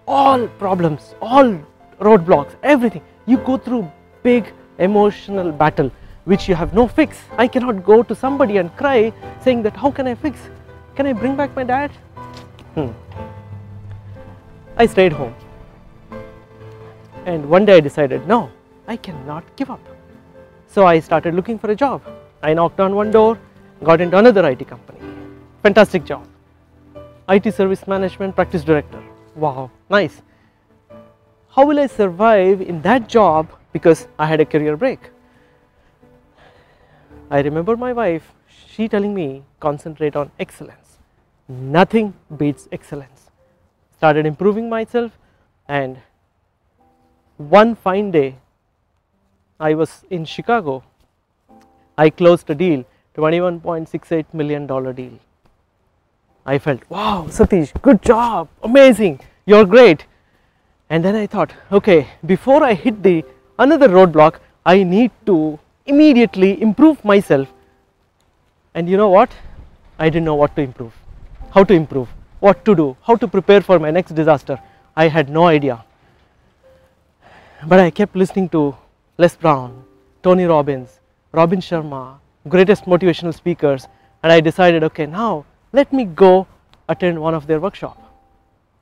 all 0.08 0.48
problems, 0.48 1.16
all 1.22 1.58
roadblocks, 2.00 2.56
everything, 2.62 3.02
you 3.26 3.38
go 3.38 3.58
through 3.58 3.90
big 4.24 4.54
emotional 4.78 5.52
battle 5.52 5.92
which 6.26 6.48
you 6.48 6.56
have 6.56 6.74
no 6.74 6.88
fix. 6.88 7.18
I 7.38 7.48
cannot 7.48 7.84
go 7.84 8.04
to 8.04 8.16
somebody 8.16 8.58
and 8.58 8.76
cry 8.78 9.14
saying 9.44 9.64
that 9.64 9.76
how 9.76 9.92
can 9.92 10.08
I 10.08 10.16
fix? 10.16 10.40
Can 10.96 11.08
I 11.08 11.14
bring 11.14 11.36
back 11.36 11.56
my 11.56 11.64
dad? 11.64 11.92
Hmm. 12.76 12.90
I 14.78 14.86
stayed 14.86 15.14
home. 15.14 15.36
And 17.26 17.50
one 17.50 17.66
day 17.66 17.78
I 17.78 17.80
decided, 17.80 18.28
no, 18.28 18.50
I 18.88 18.98
cannot 18.98 19.44
give 19.56 19.70
up. 19.70 19.80
So 20.68 20.86
I 20.86 21.00
started 21.00 21.36
looking 21.36 21.60
for 21.60 21.70
a 21.72 21.76
job. 21.76 22.02
I 22.42 22.54
knocked 22.54 22.80
on 22.80 22.96
one 22.96 23.12
door, 23.12 23.38
got 23.84 24.02
into 24.02 24.18
another 24.18 24.48
IT 24.50 24.68
company. 24.68 25.00
Fantastic 25.62 26.06
job. 26.06 26.28
IT 27.30 27.54
service 27.54 27.88
management 27.88 28.36
practice 28.36 28.64
director. 28.64 29.02
Wow, 29.36 29.70
nice. 29.90 30.22
How 31.50 31.66
will 31.66 31.80
I 31.80 31.88
survive 31.88 32.62
in 32.62 32.82
that 32.82 33.08
job 33.08 33.50
because 33.74 34.08
I 34.18 34.26
had 34.26 34.40
a 34.40 34.46
career 34.46 34.76
break? 34.78 35.00
I 37.32 37.40
remember 37.40 37.78
my 37.78 37.94
wife, 37.94 38.34
she 38.68 38.90
telling 38.90 39.14
me 39.14 39.44
concentrate 39.62 40.18
on 40.18 40.32
excellence. 40.38 40.98
Nothing 41.48 42.14
beats 42.36 42.68
excellence. 42.74 43.32
Started 43.96 44.26
improving 44.26 44.68
myself 44.70 45.18
and 45.70 45.98
one 47.38 47.74
fine 47.76 48.12
day 48.12 48.36
I 49.62 49.74
was 49.76 50.04
in 50.10 50.26
Chicago. 50.26 50.84
I 51.98 52.10
closed 52.10 52.50
a 52.50 52.56
deal, 52.56 52.84
21.68 53.16 54.34
million 54.34 54.68
dollar 54.68 54.92
deal. 54.92 55.18
I 56.46 56.58
felt, 56.60 56.82
wow, 56.90 57.28
Sathish, 57.30 57.72
good 57.82 58.02
job, 58.02 58.50
amazing, 58.62 59.22
you're 59.46 59.66
great. 59.66 60.06
And 60.90 61.06
then 61.06 61.16
I 61.16 61.28
thought, 61.28 61.54
okay, 61.72 62.08
before 62.26 62.62
I 62.62 62.74
hit 62.74 63.02
the 63.02 63.24
another 63.58 63.88
roadblock, 63.88 64.40
I 64.66 64.84
need 64.84 65.12
to 65.28 65.60
immediately 65.92 66.50
improve 66.62 67.04
myself. 67.04 67.48
And 68.74 68.90
you 68.90 68.98
know 68.98 69.10
what? 69.10 69.32
I 70.00 70.10
didn't 70.10 70.26
know 70.26 70.36
what 70.36 70.56
to 70.56 70.62
improve. 70.62 70.94
How 71.52 71.64
to 71.64 71.74
improve? 71.74 72.10
What 72.40 72.64
to 72.66 72.76
do? 72.76 72.98
How 73.08 73.16
to 73.24 73.28
prepare 73.28 73.62
for 73.62 73.78
my 73.80 73.92
next 73.92 74.14
disaster? 74.22 74.60
I 74.96 75.08
had 75.08 75.30
no 75.30 75.46
idea. 75.48 75.84
But 77.68 77.80
I 77.80 77.92
kept 77.92 78.16
listening 78.16 78.50
to 78.50 78.76
Les 79.18 79.36
Brown 79.36 79.84
Tony 80.24 80.46
Robbins 80.46 81.00
Robin 81.32 81.60
Sharma 81.60 82.18
greatest 82.48 82.86
motivational 82.86 83.34
speakers. 83.34 83.88
And 84.24 84.32
I 84.32 84.40
decided 84.40 84.84
okay 84.90 85.06
now 85.06 85.46
let 85.74 85.94
me 85.94 86.06
go 86.06 86.48
attend 86.90 87.22
one 87.22 87.34
of 87.34 87.48
their 87.48 87.60
workshop. 87.60 87.98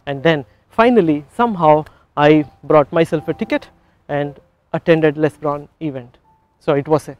And 0.06 0.24
then 0.24 0.46
finally 0.70 1.26
somehow 1.36 1.86
I 2.16 2.46
brought 2.64 2.94
myself 2.94 3.28
a 3.28 3.34
ticket 3.34 3.70
and 4.08 4.40
attended 4.74 5.18
Les 5.18 5.36
Brown 5.38 5.68
event 5.82 6.19
so 6.60 6.74
it 6.74 6.88
was 6.88 7.10
a 7.10 7.18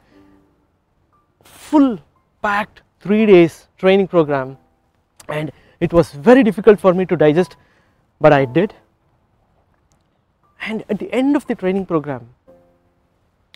full 1.44 1.98
packed 2.42 2.82
3 3.00 3.26
days 3.26 3.68
training 3.78 4.08
program 4.08 4.56
and 5.28 5.52
it 5.80 5.92
was 5.92 6.12
very 6.12 6.42
difficult 6.42 6.80
for 6.80 6.92
me 6.94 7.06
to 7.06 7.16
digest 7.16 7.56
but 8.20 8.32
I 8.32 8.44
did 8.44 8.74
and 10.62 10.84
at 10.88 10.98
the 10.98 11.12
end 11.12 11.36
of 11.36 11.46
the 11.46 11.54
training 11.54 11.86
program 11.86 12.28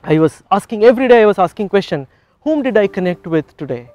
I 0.07 0.19
was 0.19 0.43
asking 0.50 0.85
every 0.85 1.09
day, 1.09 1.23
I 1.23 1.26
was 1.26 1.38
asking 1.38 1.71
question, 1.71 2.07
whom 2.43 2.62
did 2.62 2.76
I 2.76 2.87
connect 2.87 3.26
with 3.26 3.57
today? 3.57 3.91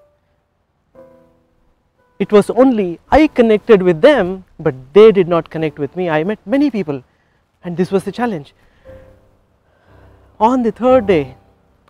It 2.17 2.31
was 2.31 2.49
only 2.49 2.99
I 3.11 3.27
connected 3.27 3.83
with 3.83 4.01
them, 4.01 4.43
but 4.59 4.73
they 4.93 5.11
did 5.11 5.27
not 5.27 5.49
connect 5.51 5.77
with 5.77 5.95
me. 5.95 6.09
I 6.09 6.23
met 6.23 6.39
many 6.45 6.71
people, 6.71 7.03
and 7.63 7.77
this 7.77 7.91
was 7.91 8.03
the 8.03 8.11
challenge. 8.11 8.55
On 10.39 10.63
the 10.63 10.71
third 10.71 11.05
day, 11.05 11.37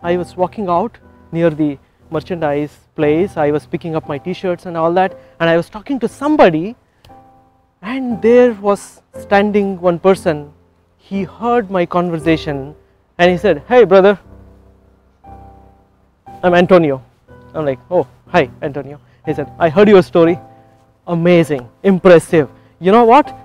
I 0.02 0.16
was 0.16 0.36
walking 0.36 0.68
out 0.68 0.98
near 1.32 1.50
the 1.50 1.78
merchandise 2.10 2.76
place. 2.94 3.36
I 3.36 3.50
was 3.50 3.66
picking 3.66 3.94
up 3.96 4.08
my 4.08 4.18
t 4.18 4.32
shirts 4.32 4.66
and 4.66 4.76
all 4.76 4.92
that, 4.94 5.16
and 5.38 5.48
I 5.48 5.56
was 5.56 5.68
talking 5.68 5.98
to 6.00 6.08
somebody, 6.08 6.76
and 7.82 8.20
there 8.22 8.52
was 8.54 9.02
standing 9.18 9.80
one 9.80 9.98
person. 9.98 10.52
He 10.98 11.24
heard 11.24 11.70
my 11.70 11.86
conversation 11.86 12.74
and 13.18 13.30
he 13.30 13.36
said, 13.36 13.62
Hey, 13.68 13.84
brother, 13.84 14.18
I'm 16.42 16.54
Antonio. 16.54 17.02
I'm 17.54 17.64
like, 17.64 17.78
Oh, 17.90 18.06
hi, 18.28 18.50
Antonio. 18.62 19.00
He 19.26 19.34
said, 19.34 19.52
I 19.58 19.68
heard 19.68 19.88
your 19.88 20.02
story. 20.02 20.38
Amazing, 21.06 21.68
impressive. 21.82 22.48
You 22.78 22.92
know 22.92 23.04
what? 23.04 23.36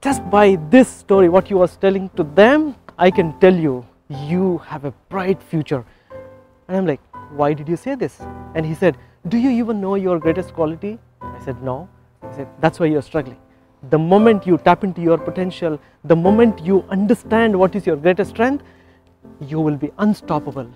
Just 0.00 0.28
by 0.30 0.56
this 0.70 0.88
story, 0.88 1.28
what 1.28 1.50
you 1.50 1.58
was 1.58 1.76
telling 1.76 2.08
to 2.10 2.22
them, 2.22 2.76
I 2.96 3.10
can 3.10 3.38
tell 3.40 3.54
you, 3.54 3.84
you 4.08 4.58
have 4.58 4.84
a 4.84 4.92
bright 5.08 5.42
future. 5.42 5.84
And 6.68 6.76
I'm 6.76 6.86
like, 6.86 7.00
why 7.32 7.52
did 7.52 7.68
you 7.68 7.76
say 7.76 7.94
this? 7.94 8.20
And 8.54 8.64
he 8.64 8.74
said, 8.74 8.96
do 9.28 9.38
you 9.38 9.50
even 9.50 9.80
know 9.80 9.94
your 9.94 10.18
greatest 10.18 10.54
quality? 10.54 10.98
I 11.20 11.44
said, 11.44 11.62
no. 11.62 11.88
He 12.28 12.34
said, 12.36 12.48
that's 12.60 12.80
why 12.80 12.86
you're 12.86 13.02
struggling. 13.02 13.38
The 13.90 13.98
moment 13.98 14.46
you 14.46 14.58
tap 14.58 14.84
into 14.84 15.00
your 15.02 15.18
potential, 15.18 15.78
the 16.04 16.16
moment 16.16 16.60
you 16.64 16.84
understand 16.88 17.58
what 17.58 17.74
is 17.74 17.86
your 17.86 17.96
greatest 17.96 18.30
strength, 18.30 18.64
you 19.40 19.60
will 19.60 19.76
be 19.76 19.90
unstoppable. 19.98 20.70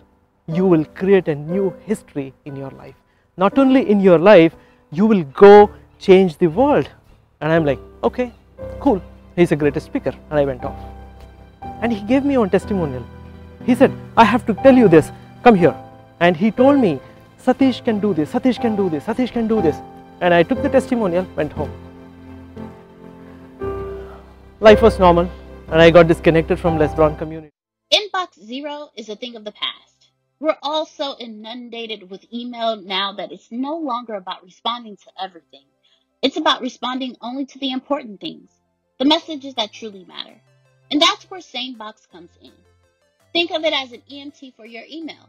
You 0.47 0.67
will 0.67 0.85
create 0.85 1.29
a 1.29 1.35
new 1.35 1.75
history 1.87 2.35
in 2.45 2.57
your 2.57 2.71
life 2.71 2.95
not 3.39 3.57
only 3.57 3.89
in 3.89 4.01
your 4.01 4.19
life, 4.19 4.55
you 4.91 5.07
will 5.07 5.23
go 5.47 5.71
change 5.99 6.37
the 6.39 6.49
world. 6.49 6.89
And 7.41 7.53
I'm 7.53 7.65
like, 7.65 7.79
okay, 8.03 8.33
cool. 8.81 9.01
He's 9.37 9.53
a 9.53 9.57
greatest 9.57 9.87
speaker. 9.87 10.13
And 10.31 10.39
I 10.39 10.45
went 10.45 10.65
off. 10.65 10.79
And 11.81 11.93
he 11.93 12.01
gave 12.03 12.25
me 12.25 12.37
one 12.37 12.51
testimonial. 12.51 13.05
He 13.65 13.75
said, 13.75 13.93
I 14.17 14.25
have 14.25 14.47
to 14.47 14.55
tell 14.55 14.75
you 14.75 14.89
this. 14.89 15.11
Come 15.43 15.55
here. 15.55 15.75
And 16.21 16.37
he 16.37 16.51
told 16.51 16.79
me, 16.79 17.01
Sathish 17.39 17.85
can 17.85 18.01
do 18.01 18.13
this, 18.15 18.33
Sathish 18.33 18.61
can 18.61 18.77
do 18.77 18.91
this, 18.91 19.05
Sathish 19.05 19.33
can 19.33 19.47
do 19.47 19.63
this. 19.63 19.77
And 20.21 20.35
I 20.35 20.43
took 20.43 20.63
the 20.63 20.69
testimonial, 20.69 21.27
went 21.37 21.53
home. 21.53 21.71
Life 24.61 24.83
was 24.83 24.99
normal, 24.99 25.31
and 25.69 25.81
I 25.81 25.91
got 25.91 26.09
disconnected 26.09 26.59
from 26.59 26.79
Les 26.79 26.93
Brown 26.95 27.17
community. 27.17 27.53
Inbox 27.93 28.39
zero 28.45 28.91
is 28.97 29.09
a 29.09 29.15
thing 29.17 29.37
of 29.37 29.45
the 29.45 29.53
past. 29.53 30.11
We're 30.41 30.57
all 30.63 30.85
so 30.85 31.17
inundated 31.19 32.11
with 32.11 32.25
email 32.33 32.77
now 32.77 33.13
that 33.13 33.31
it's 33.33 33.53
no 33.53 33.77
longer 33.77 34.15
about 34.15 34.45
responding 34.45 34.97
to 34.97 35.11
everything. 35.23 35.65
It's 36.23 36.37
about 36.37 36.61
responding 36.61 37.17
only 37.21 37.47
to 37.47 37.59
the 37.61 37.71
important 37.71 38.21
things, 38.21 38.51
the 38.99 39.05
messages 39.05 39.55
that 39.55 39.73
truly 39.73 40.05
matter. 40.05 40.41
And 40.91 41.01
that's 41.01 41.31
where 41.31 41.41
SaneBox 41.41 42.11
comes 42.11 42.31
in. 42.43 42.53
Think 43.39 43.53
of 43.53 43.63
it 43.63 43.73
as 43.73 43.93
an 43.93 44.03
EMT 44.11 44.55
for 44.57 44.67
your 44.67 44.83
email. 44.91 45.29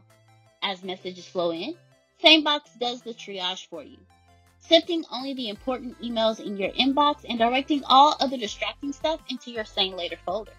As 0.64 0.82
messages 0.82 1.28
flow 1.28 1.52
in, 1.52 1.76
SaneBox 2.20 2.76
does 2.80 3.02
the 3.02 3.14
triage 3.14 3.68
for 3.68 3.84
you, 3.84 3.98
sifting 4.58 5.04
only 5.12 5.32
the 5.34 5.48
important 5.48 5.96
emails 6.02 6.44
in 6.44 6.56
your 6.56 6.70
inbox 6.70 7.24
and 7.28 7.38
directing 7.38 7.84
all 7.84 8.16
other 8.18 8.36
distracting 8.36 8.92
stuff 8.92 9.20
into 9.28 9.52
your 9.52 9.62
SaneLater 9.62 10.18
folder. 10.26 10.50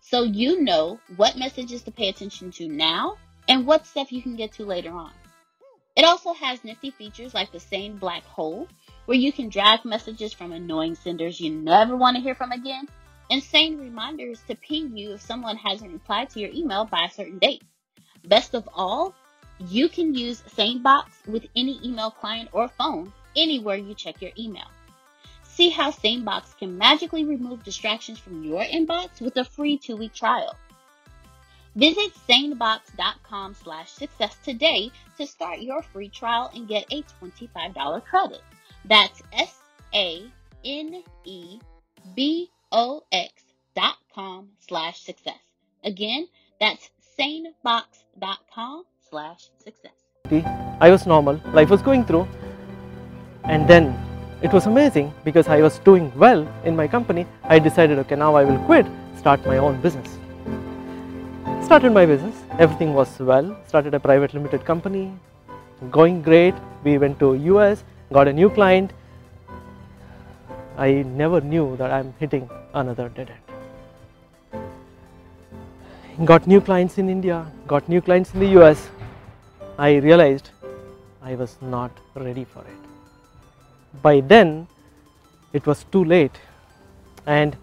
So 0.00 0.22
you 0.22 0.62
know 0.62 0.98
what 1.18 1.36
messages 1.36 1.82
to 1.82 1.90
pay 1.90 2.08
attention 2.08 2.52
to 2.52 2.66
now 2.66 3.18
and 3.50 3.66
what 3.66 3.84
stuff 3.84 4.10
you 4.10 4.22
can 4.22 4.36
get 4.36 4.52
to 4.52 4.64
later 4.64 4.92
on. 4.92 5.12
It 5.94 6.06
also 6.06 6.32
has 6.32 6.64
nifty 6.64 6.90
features 6.90 7.34
like 7.34 7.52
the 7.52 7.60
Sane 7.60 7.98
Black 7.98 8.24
Hole, 8.24 8.66
where 9.04 9.18
you 9.18 9.30
can 9.30 9.50
drag 9.50 9.84
messages 9.84 10.32
from 10.32 10.52
annoying 10.52 10.94
senders 10.94 11.38
you 11.38 11.50
never 11.50 11.98
want 11.98 12.16
to 12.16 12.22
hear 12.22 12.34
from 12.34 12.52
again, 12.52 12.88
and 13.30 13.42
Sane 13.42 13.78
reminders 13.78 14.40
to 14.48 14.54
ping 14.54 14.96
you 14.96 15.12
if 15.14 15.20
someone 15.20 15.56
hasn't 15.56 15.92
replied 15.92 16.30
to 16.30 16.40
your 16.40 16.50
email 16.52 16.84
by 16.84 17.04
a 17.04 17.10
certain 17.10 17.38
date. 17.38 17.62
Best 18.24 18.54
of 18.54 18.68
all, 18.74 19.14
you 19.58 19.88
can 19.88 20.14
use 20.14 20.42
SaneBox 20.56 21.26
with 21.26 21.46
any 21.56 21.80
email 21.84 22.10
client 22.10 22.48
or 22.52 22.68
phone 22.68 23.12
anywhere 23.36 23.76
you 23.76 23.94
check 23.94 24.22
your 24.22 24.32
email. 24.38 24.66
See 25.42 25.70
how 25.70 25.90
SaneBox 25.90 26.56
can 26.58 26.78
magically 26.78 27.24
remove 27.24 27.64
distractions 27.64 28.18
from 28.18 28.44
your 28.44 28.62
inbox 28.62 29.20
with 29.20 29.36
a 29.36 29.44
free 29.44 29.76
two-week 29.76 30.14
trial. 30.14 30.54
Visit 31.74 32.12
sanebox.com 32.28 33.54
slash 33.54 33.90
success 33.90 34.36
today 34.44 34.90
to 35.16 35.26
start 35.26 35.60
your 35.60 35.82
free 35.82 36.08
trial 36.08 36.50
and 36.54 36.66
get 36.66 36.86
a 36.90 37.02
$25 37.22 38.04
credit. 38.04 38.42
That's 38.84 39.22
S-A-N-E-B-O-X 39.32 40.28
dot 42.70 43.96
com 44.14 44.48
slash 44.58 45.00
success. 45.00 45.38
Again, 45.84 46.28
that's 46.60 46.90
sanebox.com 47.18 48.84
slash 49.08 49.48
success. 49.62 49.92
I 50.80 50.90
was 50.90 51.06
normal, 51.06 51.40
life 51.52 51.70
was 51.70 51.82
going 51.82 52.04
through, 52.04 52.28
and 53.44 53.66
then 53.68 53.98
it 54.42 54.52
was 54.52 54.66
amazing 54.66 55.12
because 55.24 55.48
I 55.48 55.60
was 55.62 55.78
doing 55.80 56.12
well 56.16 56.46
in 56.64 56.76
my 56.76 56.86
company. 56.86 57.26
I 57.44 57.58
decided, 57.58 57.98
okay, 58.00 58.16
now 58.16 58.34
I 58.34 58.44
will 58.44 58.58
quit, 58.66 58.86
start 59.16 59.44
my 59.46 59.58
own 59.58 59.80
business 59.80 60.18
started 61.68 61.92
my 61.92 62.06
business 62.06 62.34
everything 62.58 62.94
was 62.94 63.18
well 63.18 63.54
started 63.66 63.92
a 63.92 64.00
private 64.00 64.32
limited 64.32 64.64
company 64.64 65.12
going 65.90 66.22
great 66.22 66.54
we 66.82 66.96
went 66.96 67.18
to 67.18 67.34
us 67.58 67.84
got 68.10 68.26
a 68.26 68.32
new 68.32 68.48
client 68.48 68.90
i 70.86 70.88
never 71.20 71.40
knew 71.40 71.76
that 71.76 71.90
i'm 71.98 72.14
hitting 72.18 72.48
another 72.74 73.08
dead 73.08 73.30
end. 73.36 73.44
Got 76.30 76.46
new 76.46 76.60
clients 76.60 76.98
in 76.98 77.08
india 77.08 77.38
got 77.66 77.88
new 77.88 78.00
clients 78.00 78.34
in 78.34 78.40
the 78.40 78.50
us 78.62 78.88
i 79.78 79.90
realized 80.08 80.50
i 81.22 81.34
was 81.34 81.56
not 81.60 81.90
ready 82.14 82.44
for 82.44 82.62
it. 82.62 82.82
By 84.02 84.20
then 84.20 84.66
it 85.52 85.66
was 85.66 85.84
too 85.92 86.04
late. 86.04 86.38
And 87.26 87.56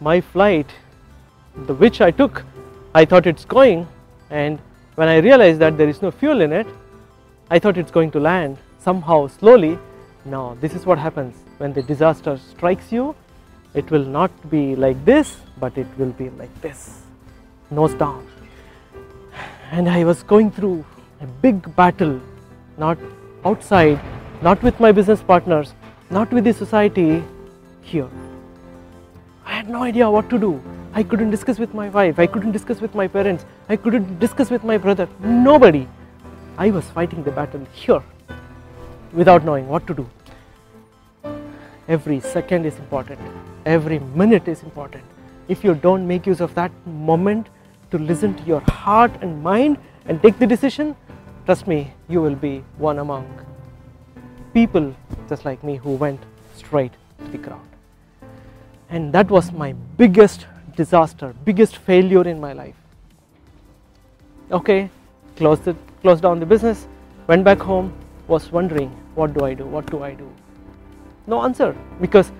my 0.00 0.20
flight 0.20 0.70
the 1.68 1.74
which 1.74 2.00
i 2.00 2.10
took 2.10 2.44
I 2.96 3.04
thought 3.04 3.26
it's 3.26 3.44
going. 3.44 3.86
And 4.30 4.58
when 4.94 5.08
I 5.08 5.18
realized 5.18 5.58
that 5.60 5.76
there 5.76 5.86
is 5.86 6.00
no 6.00 6.10
fuel 6.10 6.40
in 6.40 6.50
it, 6.50 6.66
I 7.50 7.58
thought 7.58 7.76
it's 7.76 7.90
going 7.90 8.10
to 8.12 8.20
land 8.20 8.56
somehow 8.78 9.26
slowly. 9.26 9.78
No, 10.26 10.56
this 10.60 10.74
is 10.74 10.84
what 10.84 10.98
happens 10.98 11.36
when 11.58 11.72
the 11.72 11.82
disaster 11.82 12.36
strikes 12.36 12.90
you. 12.90 13.14
It 13.74 13.88
will 13.92 14.04
not 14.04 14.32
be 14.50 14.74
like 14.74 15.04
this, 15.04 15.36
but 15.60 15.78
it 15.78 15.86
will 15.96 16.10
be 16.10 16.30
like 16.30 16.60
this, 16.60 17.02
nose 17.70 17.94
down. 17.94 18.26
And 19.70 19.88
I 19.88 20.02
was 20.02 20.24
going 20.24 20.50
through 20.50 20.84
a 21.20 21.26
big 21.26 21.76
battle, 21.76 22.20
not 22.76 22.98
outside, 23.44 24.00
not 24.42 24.60
with 24.64 24.80
my 24.80 24.90
business 24.90 25.22
partners, 25.22 25.74
not 26.10 26.32
with 26.32 26.42
the 26.42 26.52
society, 26.52 27.22
here. 27.82 28.08
I 29.44 29.52
had 29.52 29.68
no 29.68 29.84
idea 29.84 30.10
what 30.10 30.28
to 30.30 30.40
do. 30.40 30.60
I 30.92 31.04
couldn't 31.04 31.30
discuss 31.30 31.60
with 31.60 31.72
my 31.72 31.88
wife, 31.88 32.18
I 32.18 32.26
couldn't 32.26 32.50
discuss 32.50 32.80
with 32.80 32.96
my 32.96 33.06
parents, 33.06 33.44
I 33.68 33.76
couldn't 33.76 34.18
discuss 34.18 34.50
with 34.50 34.64
my 34.64 34.76
brother. 34.76 35.08
Nobody. 35.20 35.86
I 36.58 36.70
was 36.70 36.84
fighting 36.86 37.22
the 37.22 37.30
battle 37.30 37.64
here 37.72 38.02
without 39.12 39.44
knowing 39.44 39.68
what 39.68 39.86
to 39.86 39.94
do. 39.94 40.08
Every 41.88 42.20
second 42.20 42.66
is 42.66 42.78
important, 42.78 43.20
every 43.64 43.98
minute 43.98 44.48
is 44.48 44.62
important. 44.62 45.04
If 45.48 45.62
you 45.62 45.74
don't 45.74 46.06
make 46.06 46.26
use 46.26 46.40
of 46.40 46.54
that 46.54 46.72
moment 46.86 47.48
to 47.90 47.98
listen 47.98 48.34
to 48.34 48.42
your 48.42 48.60
heart 48.60 49.12
and 49.20 49.42
mind 49.42 49.78
and 50.06 50.20
take 50.20 50.38
the 50.38 50.46
decision, 50.46 50.96
trust 51.44 51.66
me, 51.66 51.92
you 52.08 52.20
will 52.20 52.34
be 52.34 52.64
one 52.78 52.98
among 52.98 53.26
people 54.56 54.94
just 55.28 55.44
like 55.44 55.62
me 55.62 55.76
who 55.76 55.94
went 56.02 56.20
straight 56.56 56.92
to 57.18 57.30
the 57.30 57.38
ground. 57.38 57.68
And 58.88 59.12
that 59.12 59.30
was 59.30 59.52
my 59.52 59.72
biggest 59.98 60.46
disaster, 60.76 61.34
biggest 61.44 61.76
failure 61.76 62.26
in 62.26 62.40
my 62.40 62.52
life. 62.54 62.76
Okay, 64.50 64.88
closed 65.36 65.68
it, 65.68 65.76
closed 66.00 66.22
down 66.22 66.40
the 66.40 66.46
business, 66.46 66.86
went 67.26 67.44
back 67.44 67.58
home, 67.58 67.92
was 68.28 68.50
wondering 68.52 68.90
what 69.14 69.34
do 69.34 69.44
I 69.44 69.54
do, 69.54 69.66
what 69.66 69.86
do 69.90 70.02
I 70.02 70.14
do? 70.14 70.30
No 71.26 71.42
answer 71.42 71.76
because 72.00 72.32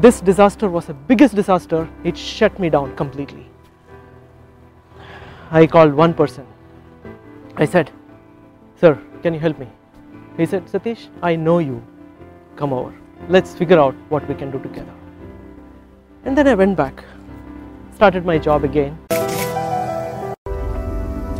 this 0.00 0.20
disaster 0.20 0.68
was 0.68 0.86
the 0.86 0.94
biggest 0.94 1.34
disaster, 1.34 1.88
it 2.04 2.16
shut 2.16 2.58
me 2.58 2.70
down 2.70 2.94
completely. 2.96 3.46
I 5.50 5.66
called 5.66 5.94
one 5.94 6.14
person. 6.14 6.46
I 7.56 7.64
said, 7.64 7.90
Sir, 8.80 9.00
can 9.22 9.34
you 9.34 9.40
help 9.40 9.58
me? 9.58 9.68
He 10.36 10.46
said, 10.46 10.66
Sathish, 10.66 11.08
I 11.22 11.36
know 11.36 11.58
you. 11.58 11.82
Come 12.56 12.72
over. 12.72 12.92
Let's 13.28 13.54
figure 13.54 13.78
out 13.78 13.94
what 14.08 14.28
we 14.28 14.34
can 14.34 14.50
do 14.50 14.58
together. 14.60 14.92
And 16.24 16.36
then 16.36 16.48
I 16.48 16.54
went 16.54 16.76
back 16.76 17.04
started 17.94 18.26
my 18.26 18.36
job 18.38 18.64
again. 18.64 18.98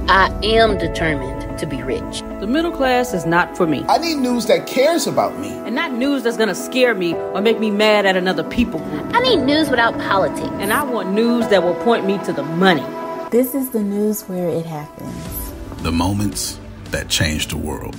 I 0.08 0.30
am 0.42 0.78
determined 0.78 1.58
to 1.58 1.66
be 1.66 1.82
rich. 1.82 2.23
The 2.44 2.50
middle 2.50 2.72
class 2.72 3.14
is 3.14 3.24
not 3.24 3.56
for 3.56 3.66
me. 3.66 3.86
I 3.88 3.96
need 3.96 4.16
news 4.16 4.44
that 4.48 4.66
cares 4.66 5.06
about 5.06 5.38
me. 5.38 5.48
And 5.48 5.74
not 5.74 5.92
news 5.92 6.24
that's 6.24 6.36
gonna 6.36 6.54
scare 6.54 6.94
me 6.94 7.14
or 7.14 7.40
make 7.40 7.58
me 7.58 7.70
mad 7.70 8.04
at 8.04 8.18
another 8.18 8.44
people 8.44 8.80
group. 8.80 9.14
I 9.14 9.20
need 9.20 9.38
news 9.38 9.70
without 9.70 9.98
politics. 9.98 10.52
And 10.60 10.70
I 10.70 10.82
want 10.82 11.10
news 11.10 11.48
that 11.48 11.62
will 11.62 11.74
point 11.76 12.04
me 12.04 12.18
to 12.26 12.34
the 12.34 12.42
money. 12.42 12.84
This 13.30 13.54
is 13.54 13.70
the 13.70 13.82
news 13.82 14.24
where 14.24 14.46
it 14.46 14.66
happens. 14.66 15.52
The 15.82 15.90
moments 15.90 16.60
that 16.90 17.08
change 17.08 17.46
the 17.46 17.56
world. 17.56 17.96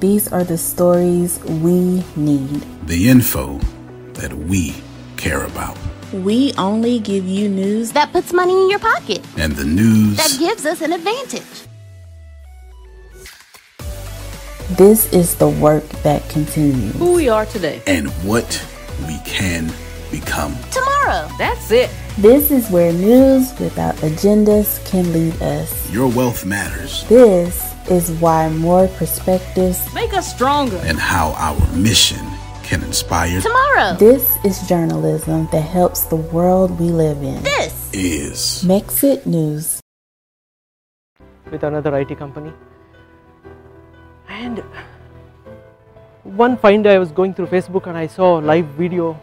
These 0.00 0.32
are 0.32 0.44
the 0.44 0.56
stories 0.56 1.38
we 1.44 2.02
need. 2.16 2.64
The 2.86 3.10
info 3.10 3.58
that 4.14 4.32
we 4.32 4.76
care 5.18 5.44
about. 5.44 5.76
We 6.10 6.54
only 6.54 7.00
give 7.00 7.26
you 7.26 7.50
news 7.50 7.92
that 7.92 8.12
puts 8.12 8.32
money 8.32 8.54
in 8.62 8.70
your 8.70 8.78
pocket. 8.78 9.20
And 9.36 9.52
the 9.52 9.66
news 9.66 10.16
that 10.16 10.34
gives 10.38 10.64
us 10.64 10.80
an 10.80 10.94
advantage. 10.94 11.68
This 14.70 15.12
is 15.12 15.34
the 15.34 15.48
work 15.48 15.86
that 16.04 16.26
continues. 16.30 16.94
Who 16.96 17.12
we 17.12 17.28
are 17.28 17.44
today. 17.44 17.82
And 17.86 18.08
what 18.24 18.66
we 19.06 19.18
can 19.26 19.70
become. 20.10 20.56
Tomorrow. 20.70 21.28
That's 21.36 21.70
it. 21.70 21.90
This 22.16 22.50
is 22.50 22.70
where 22.70 22.90
news 22.90 23.52
without 23.60 23.94
agendas 23.96 24.82
can 24.86 25.12
lead 25.12 25.40
us. 25.42 25.90
Your 25.90 26.08
wealth 26.08 26.46
matters. 26.46 27.06
This 27.08 27.74
is 27.90 28.10
why 28.12 28.48
more 28.48 28.88
perspectives 28.88 29.86
make 29.92 30.14
us 30.14 30.34
stronger. 30.34 30.78
And 30.78 30.98
how 30.98 31.34
our 31.36 31.76
mission 31.76 32.26
can 32.62 32.82
inspire 32.84 33.42
tomorrow. 33.42 33.96
This 33.96 34.34
is 34.46 34.66
journalism 34.66 35.46
that 35.52 35.60
helps 35.60 36.04
the 36.04 36.16
world 36.16 36.80
we 36.80 36.86
live 36.86 37.22
in. 37.22 37.42
This 37.42 37.90
is 37.92 38.64
Mexit 38.64 39.26
News. 39.26 39.80
With 41.50 41.62
another 41.62 41.94
IT 41.98 42.18
company. 42.18 42.50
And 44.34 44.64
one 46.24 46.56
fine 46.56 46.82
day 46.82 46.94
I 46.96 46.98
was 46.98 47.12
going 47.12 47.34
through 47.34 47.46
Facebook 47.46 47.86
and 47.86 47.96
I 47.96 48.08
saw 48.08 48.40
a 48.40 48.42
live 48.42 48.66
video 48.78 49.16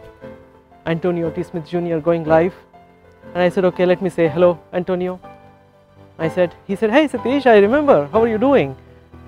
Antonio 0.86 1.30
T. 1.30 1.42
Smith 1.42 1.68
Jr. 1.68 1.98
going 1.98 2.24
live. 2.24 2.54
And 3.34 3.42
I 3.42 3.50
said, 3.50 3.66
okay, 3.66 3.84
let 3.84 4.00
me 4.00 4.08
say 4.08 4.26
hello, 4.26 4.58
Antonio. 4.72 5.20
I 6.18 6.30
said, 6.30 6.54
he 6.66 6.76
said, 6.76 6.90
hey 6.90 7.08
Sathish, 7.08 7.44
I 7.44 7.58
remember. 7.58 8.06
How 8.06 8.22
are 8.22 8.28
you 8.28 8.38
doing? 8.38 8.74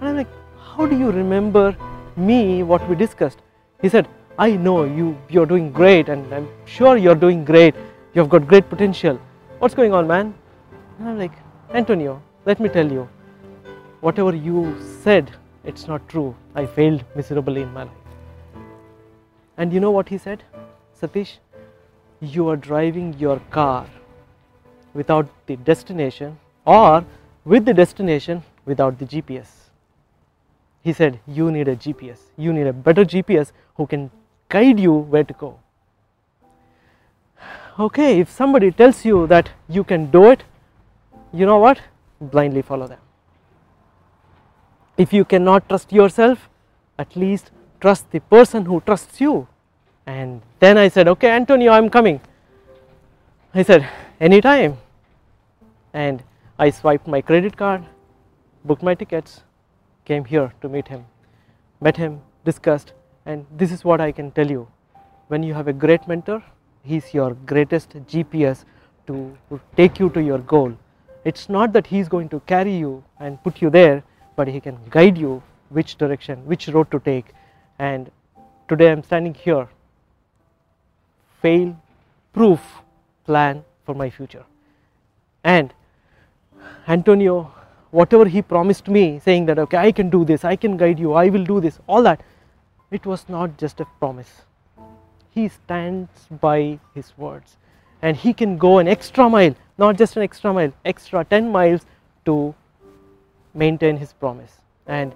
And 0.01 0.09
I'm 0.09 0.17
like, 0.17 0.33
how 0.59 0.87
do 0.87 0.97
you 0.97 1.11
remember 1.11 1.77
me, 2.17 2.63
what 2.63 2.89
we 2.89 2.97
discussed? 2.97 3.43
He 3.83 3.91
said, 3.91 4.09
I 4.39 4.53
know 4.53 4.85
you, 4.85 5.19
you're 5.29 5.47
doing 5.55 5.71
great 5.71 6.09
and 6.09 6.35
I'm 6.35 6.49
sure 6.65 6.97
you're 6.97 7.15
doing 7.27 7.45
great. 7.45 7.75
You've 8.15 8.31
got 8.31 8.49
great 8.49 8.71
potential. 8.71 9.21
What's 9.59 9.75
going 9.75 9.93
on, 9.93 10.07
man? 10.07 10.35
And 10.99 11.09
I'm 11.11 11.19
like, 11.19 11.33
Antonio, 11.75 12.23
let 12.47 12.59
me 12.59 12.71
tell 12.71 12.91
you, 12.91 13.07
whatever 14.01 14.35
you 14.35 14.77
said, 15.03 15.31
it's 15.65 15.87
not 15.87 16.09
true. 16.09 16.35
I 16.55 16.67
failed 16.67 17.05
miserably 17.15 17.63
in 17.63 17.73
my 17.73 17.85
life. 17.85 17.93
And 19.57 19.73
you 19.73 19.81
know 19.81 19.91
what 19.91 20.09
he 20.09 20.19
said? 20.19 20.43
Sathish, 21.01 21.39
you 22.21 22.49
are 22.49 22.57
driving 22.57 23.15
your 23.19 23.41
car 23.51 23.87
without 24.93 25.29
the 25.47 25.57
destination 25.57 26.39
or 26.65 27.05
with 27.45 27.65
the 27.65 27.75
destination 27.75 28.43
without 28.65 28.99
the 28.99 29.05
GPS. 29.05 29.49
He 30.83 30.93
said, 30.93 31.21
You 31.27 31.51
need 31.51 31.69
a 31.69 31.77
GPS. 31.77 32.19
You 32.37 32.53
need 32.53 32.67
a 32.67 32.73
better 32.73 33.05
GPS 33.05 33.53
who 33.77 33.87
can 33.87 34.11
guide 34.49 34.79
you 34.79 34.93
where 34.93 35.25
to 35.25 35.35
go. 35.35 35.59
Okay, 37.79 38.21
if 38.21 38.31
somebody 38.31 38.71
tells 38.71 39.05
you 39.05 39.27
that 39.27 39.51
you 39.69 39.83
can 39.83 40.11
do 40.11 40.31
it, 40.31 40.45
you 41.33 41.47
know 41.47 41.59
what? 41.59 41.81
Blindly 42.21 42.63
follow 42.63 42.87
them. 42.87 43.01
If 44.97 45.13
you 45.13 45.25
cannot 45.25 45.69
trust 45.69 45.93
yourself, 45.93 46.49
at 46.99 47.17
least 47.17 47.51
trust 47.81 48.11
the 48.11 48.21
person 48.21 48.65
who 48.65 48.81
trusts 48.81 49.21
you. 49.21 49.49
And 50.07 50.43
then 50.61 50.79
I 50.79 50.89
said, 50.89 51.09
Okay, 51.09 51.31
Antonio, 51.31 51.73
I'm 51.73 51.91
coming. 51.91 52.21
He 53.53 53.65
said, 53.65 53.89
Anytime. 54.21 54.79
And 55.93 56.23
I 56.59 56.71
swiped 56.71 57.09
my 57.09 57.21
credit 57.21 57.57
card, 57.57 57.85
booked 58.65 58.83
my 58.83 58.95
tickets, 58.95 59.43
came 60.05 60.25
here 60.25 60.53
to 60.61 60.69
meet 60.69 60.89
him, 60.89 61.05
met 61.81 61.97
him, 61.97 62.21
discussed, 62.45 62.93
and 63.27 63.47
this 63.57 63.73
is 63.73 63.85
what 63.85 64.01
I 64.01 64.13
can 64.13 64.31
tell 64.31 64.49
you. 64.49 64.69
When 65.29 65.43
you 65.43 65.55
have 65.55 65.69
a 65.69 65.73
great 65.73 66.07
mentor, 66.07 66.43
he's 66.83 67.15
your 67.15 67.35
greatest 67.35 67.91
GPS 68.07 68.65
to 69.07 69.37
take 69.77 69.99
you 69.99 70.11
to 70.11 70.23
your 70.23 70.39
goal. 70.39 70.77
It's 71.25 71.49
not 71.49 71.73
that 71.73 71.87
he's 71.87 72.09
going 72.09 72.29
to 72.31 72.41
carry 72.41 72.77
you 72.77 73.03
and 73.19 73.43
put 73.43 73.63
you 73.63 73.71
there, 73.71 74.03
but 74.37 74.49
he 74.49 74.61
can 74.61 74.79
guide 74.91 75.19
you 75.19 75.43
which 75.69 75.97
direction, 75.97 76.45
which 76.47 76.69
road 76.69 76.91
to 76.91 77.01
take. 77.01 77.27
And 77.79 78.11
today 78.69 78.91
I'm 78.91 79.03
standing 79.03 79.35
here, 79.35 79.69
fail 81.41 81.77
proof 82.33 82.61
plan 83.25 83.65
for 83.85 83.95
my 83.95 84.11
future. 84.11 84.45
And 85.43 85.73
Antonio, 86.89 87.53
whatever 87.91 88.27
he 88.27 88.43
promised 88.43 88.89
me, 88.89 89.21
saying 89.21 89.47
that, 89.47 89.59
okay, 89.59 89.77
I 89.77 89.93
can 89.93 90.11
do 90.11 90.25
this, 90.25 90.45
I 90.45 90.57
can 90.57 90.77
guide 90.77 90.99
you, 90.99 91.13
I 91.13 91.29
will 91.29 91.45
do 91.45 91.61
this, 91.61 91.79
all 91.87 92.03
that, 92.03 92.23
it 92.91 93.07
was 93.07 93.29
not 93.29 93.59
just 93.59 93.81
a 93.81 93.87
promise. 93.99 94.43
He 95.31 95.49
stands 95.49 96.11
by 96.41 96.79
his 96.95 97.13
words 97.19 97.57
and 98.03 98.17
he 98.17 98.33
can 98.33 98.57
go 98.57 98.79
an 98.79 98.87
extra 98.87 99.29
mile, 99.29 99.55
not 99.79 99.97
just 99.97 100.17
an 100.17 100.23
extra 100.23 100.53
mile, 100.53 100.73
extra 100.85 101.25
10 101.25 101.51
miles 101.51 101.87
to 102.27 102.55
maintain 103.55 103.97
his 103.97 104.13
promise. 104.13 104.53
And 104.87 105.15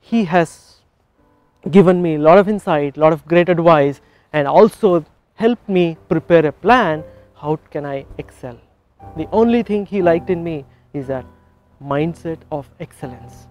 he 0.00 0.24
has 0.24 0.76
given 1.70 2.00
me 2.02 2.14
a 2.16 2.18
lot 2.18 2.38
of 2.38 2.48
insight, 2.48 2.96
lot 2.96 3.12
of 3.12 3.26
great 3.26 3.48
advice, 3.48 4.00
and 4.32 4.46
also 4.46 5.04
helped 5.34 5.68
me 5.68 5.96
prepare 6.08 6.46
a 6.46 6.52
plan 6.52 7.02
how 7.34 7.56
can 7.70 7.84
I 7.84 8.06
excel. 8.18 8.58
The 9.16 9.28
only 9.32 9.62
thing 9.62 9.86
he 9.86 10.02
liked 10.02 10.30
in 10.30 10.42
me 10.42 10.64
is 10.92 11.06
that 11.08 11.26
mindset 11.82 12.38
of 12.50 12.70
excellence. 12.80 13.46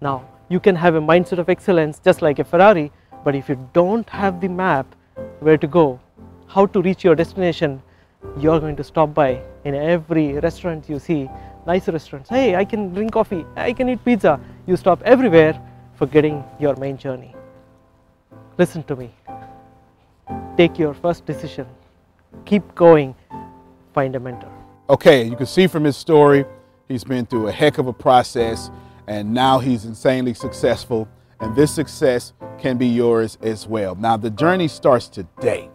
Now, 0.00 0.28
you 0.48 0.60
can 0.60 0.76
have 0.76 0.94
a 0.94 1.00
mindset 1.00 1.38
of 1.38 1.48
excellence 1.48 2.00
just 2.04 2.22
like 2.22 2.38
a 2.38 2.44
Ferrari, 2.44 2.90
but 3.24 3.34
if 3.34 3.48
you 3.48 3.56
don't 3.72 4.08
have 4.10 4.40
the 4.40 4.48
map 4.48 4.94
where 5.40 5.56
to 5.58 5.66
go, 5.66 6.00
how 6.46 6.66
to 6.66 6.82
reach 6.82 7.04
your 7.04 7.14
destination, 7.14 7.82
you're 8.38 8.60
going 8.60 8.76
to 8.76 8.84
stop 8.84 9.14
by 9.14 9.40
in 9.64 9.74
every 9.74 10.34
restaurant 10.34 10.88
you 10.88 10.98
see, 10.98 11.28
nice 11.66 11.88
restaurants. 11.88 12.28
Hey, 12.30 12.54
I 12.54 12.64
can 12.64 12.92
drink 12.94 13.12
coffee, 13.12 13.44
I 13.56 13.72
can 13.72 13.88
eat 13.88 14.04
pizza. 14.04 14.40
You 14.66 14.76
stop 14.76 15.02
everywhere 15.02 15.60
forgetting 15.94 16.44
your 16.60 16.76
main 16.76 16.96
journey. 16.96 17.34
Listen 18.58 18.82
to 18.84 18.96
me. 18.96 19.10
Take 20.56 20.78
your 20.78 20.94
first 20.94 21.26
decision. 21.26 21.66
Keep 22.44 22.74
going. 22.74 23.14
Find 23.92 24.14
a 24.16 24.20
mentor. 24.20 24.52
Okay, 24.88 25.24
you 25.24 25.36
can 25.36 25.46
see 25.46 25.66
from 25.66 25.84
his 25.84 25.96
story 25.96 26.44
He's 26.88 27.02
been 27.02 27.26
through 27.26 27.48
a 27.48 27.52
heck 27.52 27.78
of 27.78 27.88
a 27.88 27.92
process 27.92 28.70
and 29.08 29.34
now 29.34 29.58
he's 29.58 29.84
insanely 29.84 30.34
successful. 30.34 31.08
And 31.40 31.54
this 31.54 31.74
success 31.74 32.32
can 32.58 32.78
be 32.78 32.86
yours 32.86 33.36
as 33.42 33.66
well. 33.66 33.94
Now, 33.94 34.16
the 34.16 34.30
journey 34.30 34.68
starts 34.68 35.08
today. 35.08 35.68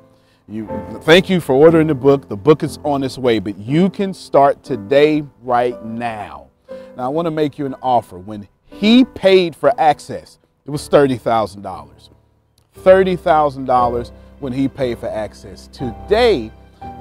You, 0.47 0.67
thank 1.03 1.29
you 1.29 1.39
for 1.39 1.53
ordering 1.53 1.87
the 1.87 1.95
book. 1.95 2.27
The 2.27 2.35
book 2.35 2.63
is 2.63 2.77
on 2.83 3.03
its 3.03 3.17
way, 3.17 3.39
but 3.39 3.57
you 3.57 3.89
can 3.89 4.13
start 4.13 4.63
today, 4.63 5.23
right 5.41 5.83
now. 5.85 6.47
Now, 6.97 7.05
I 7.05 7.07
want 7.07 7.25
to 7.25 7.31
make 7.31 7.57
you 7.57 7.65
an 7.65 7.75
offer. 7.81 8.17
When 8.17 8.47
he 8.65 9.05
paid 9.05 9.55
for 9.55 9.71
access, 9.79 10.39
it 10.65 10.71
was 10.71 10.89
$30,000. 10.89 12.09
$30,000 12.83 14.11
when 14.39 14.51
he 14.51 14.67
paid 14.67 14.99
for 14.99 15.07
access. 15.07 15.67
Today, 15.67 16.51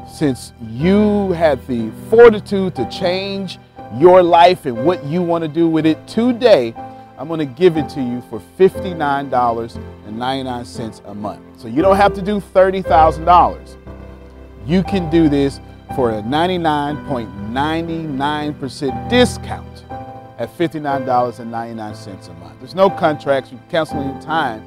since 0.07 0.53
you 0.69 1.33
had 1.33 1.67
the 1.67 1.91
fortitude 2.09 2.75
to 2.77 2.89
change 2.89 3.59
your 3.97 4.23
life 4.23 4.67
and 4.67 4.85
what 4.85 5.05
you 5.05 5.23
want 5.23 5.43
to 5.43 5.49
do 5.49 5.69
with 5.69 5.87
it 5.87 6.07
today, 6.07 6.75
I'm 7.21 7.29
going 7.29 7.39
to 7.39 7.45
give 7.45 7.77
it 7.77 7.89
to 7.91 8.01
you 8.01 8.23
for 8.31 8.41
$59.99 8.59 11.05
a 11.05 11.15
month. 11.15 11.61
So 11.61 11.69
you 11.69 11.83
don't 11.83 11.97
have 11.97 12.15
to 12.15 12.23
do 12.23 12.41
$30,000. 12.41 13.77
You 14.65 14.83
can 14.83 15.11
do 15.11 15.29
this 15.29 15.61
for 15.95 16.13
a 16.13 16.23
99.99% 16.23 19.11
discount 19.11 19.85
at 20.39 20.49
$59.99 20.57 21.43
a 21.43 21.45
month. 22.33 22.59
There's 22.59 22.75
no 22.75 22.89
contracts, 22.89 23.53
you 23.53 23.59
can 23.59 23.69
cancel 23.69 24.01
any 24.01 24.19
time, 24.25 24.67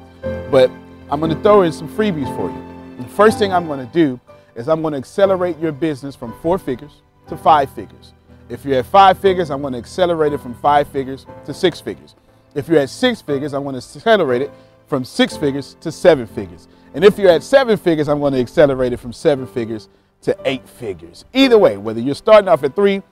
but 0.52 0.70
I'm 1.10 1.18
going 1.18 1.34
to 1.34 1.42
throw 1.42 1.62
in 1.62 1.72
some 1.72 1.88
freebies 1.88 2.32
for 2.36 2.48
you. 2.48 2.62
The 3.02 3.08
first 3.14 3.36
thing 3.36 3.52
I'm 3.52 3.66
going 3.66 3.84
to 3.84 3.92
do 3.92 4.20
is 4.54 4.68
I'm 4.68 4.80
going 4.80 4.92
to 4.92 4.98
accelerate 4.98 5.58
your 5.58 5.72
business 5.72 6.14
from 6.14 6.32
four 6.40 6.58
figures 6.58 7.02
to 7.26 7.36
five 7.36 7.68
figures. 7.70 8.12
If 8.48 8.64
you're 8.64 8.78
at 8.78 8.86
five 8.86 9.18
figures, 9.18 9.50
I'm 9.50 9.60
going 9.60 9.72
to 9.72 9.80
accelerate 9.80 10.32
it 10.32 10.38
from 10.38 10.54
five 10.54 10.86
figures 10.86 11.26
to 11.46 11.52
six 11.52 11.80
figures. 11.80 12.14
If 12.54 12.68
you're 12.68 12.78
at 12.78 12.90
six 12.90 13.20
figures, 13.20 13.52
I'm 13.52 13.62
going 13.62 13.74
to 13.74 13.78
accelerate 13.78 14.42
it 14.42 14.50
from 14.86 15.04
six 15.04 15.36
figures 15.36 15.76
to 15.80 15.90
seven 15.90 16.26
figures. 16.26 16.68
And 16.94 17.04
if 17.04 17.18
you're 17.18 17.30
at 17.30 17.42
seven 17.42 17.76
figures, 17.76 18.08
I'm 18.08 18.20
going 18.20 18.34
to 18.34 18.40
accelerate 18.40 18.92
it 18.92 18.98
from 18.98 19.12
seven 19.12 19.46
figures 19.46 19.88
to 20.22 20.36
eight 20.44 20.68
figures. 20.68 21.24
Either 21.32 21.58
way, 21.58 21.76
whether 21.76 22.00
you're 22.00 22.14
starting 22.14 22.48
off 22.48 22.62
at 22.62 22.76
three 22.76 23.02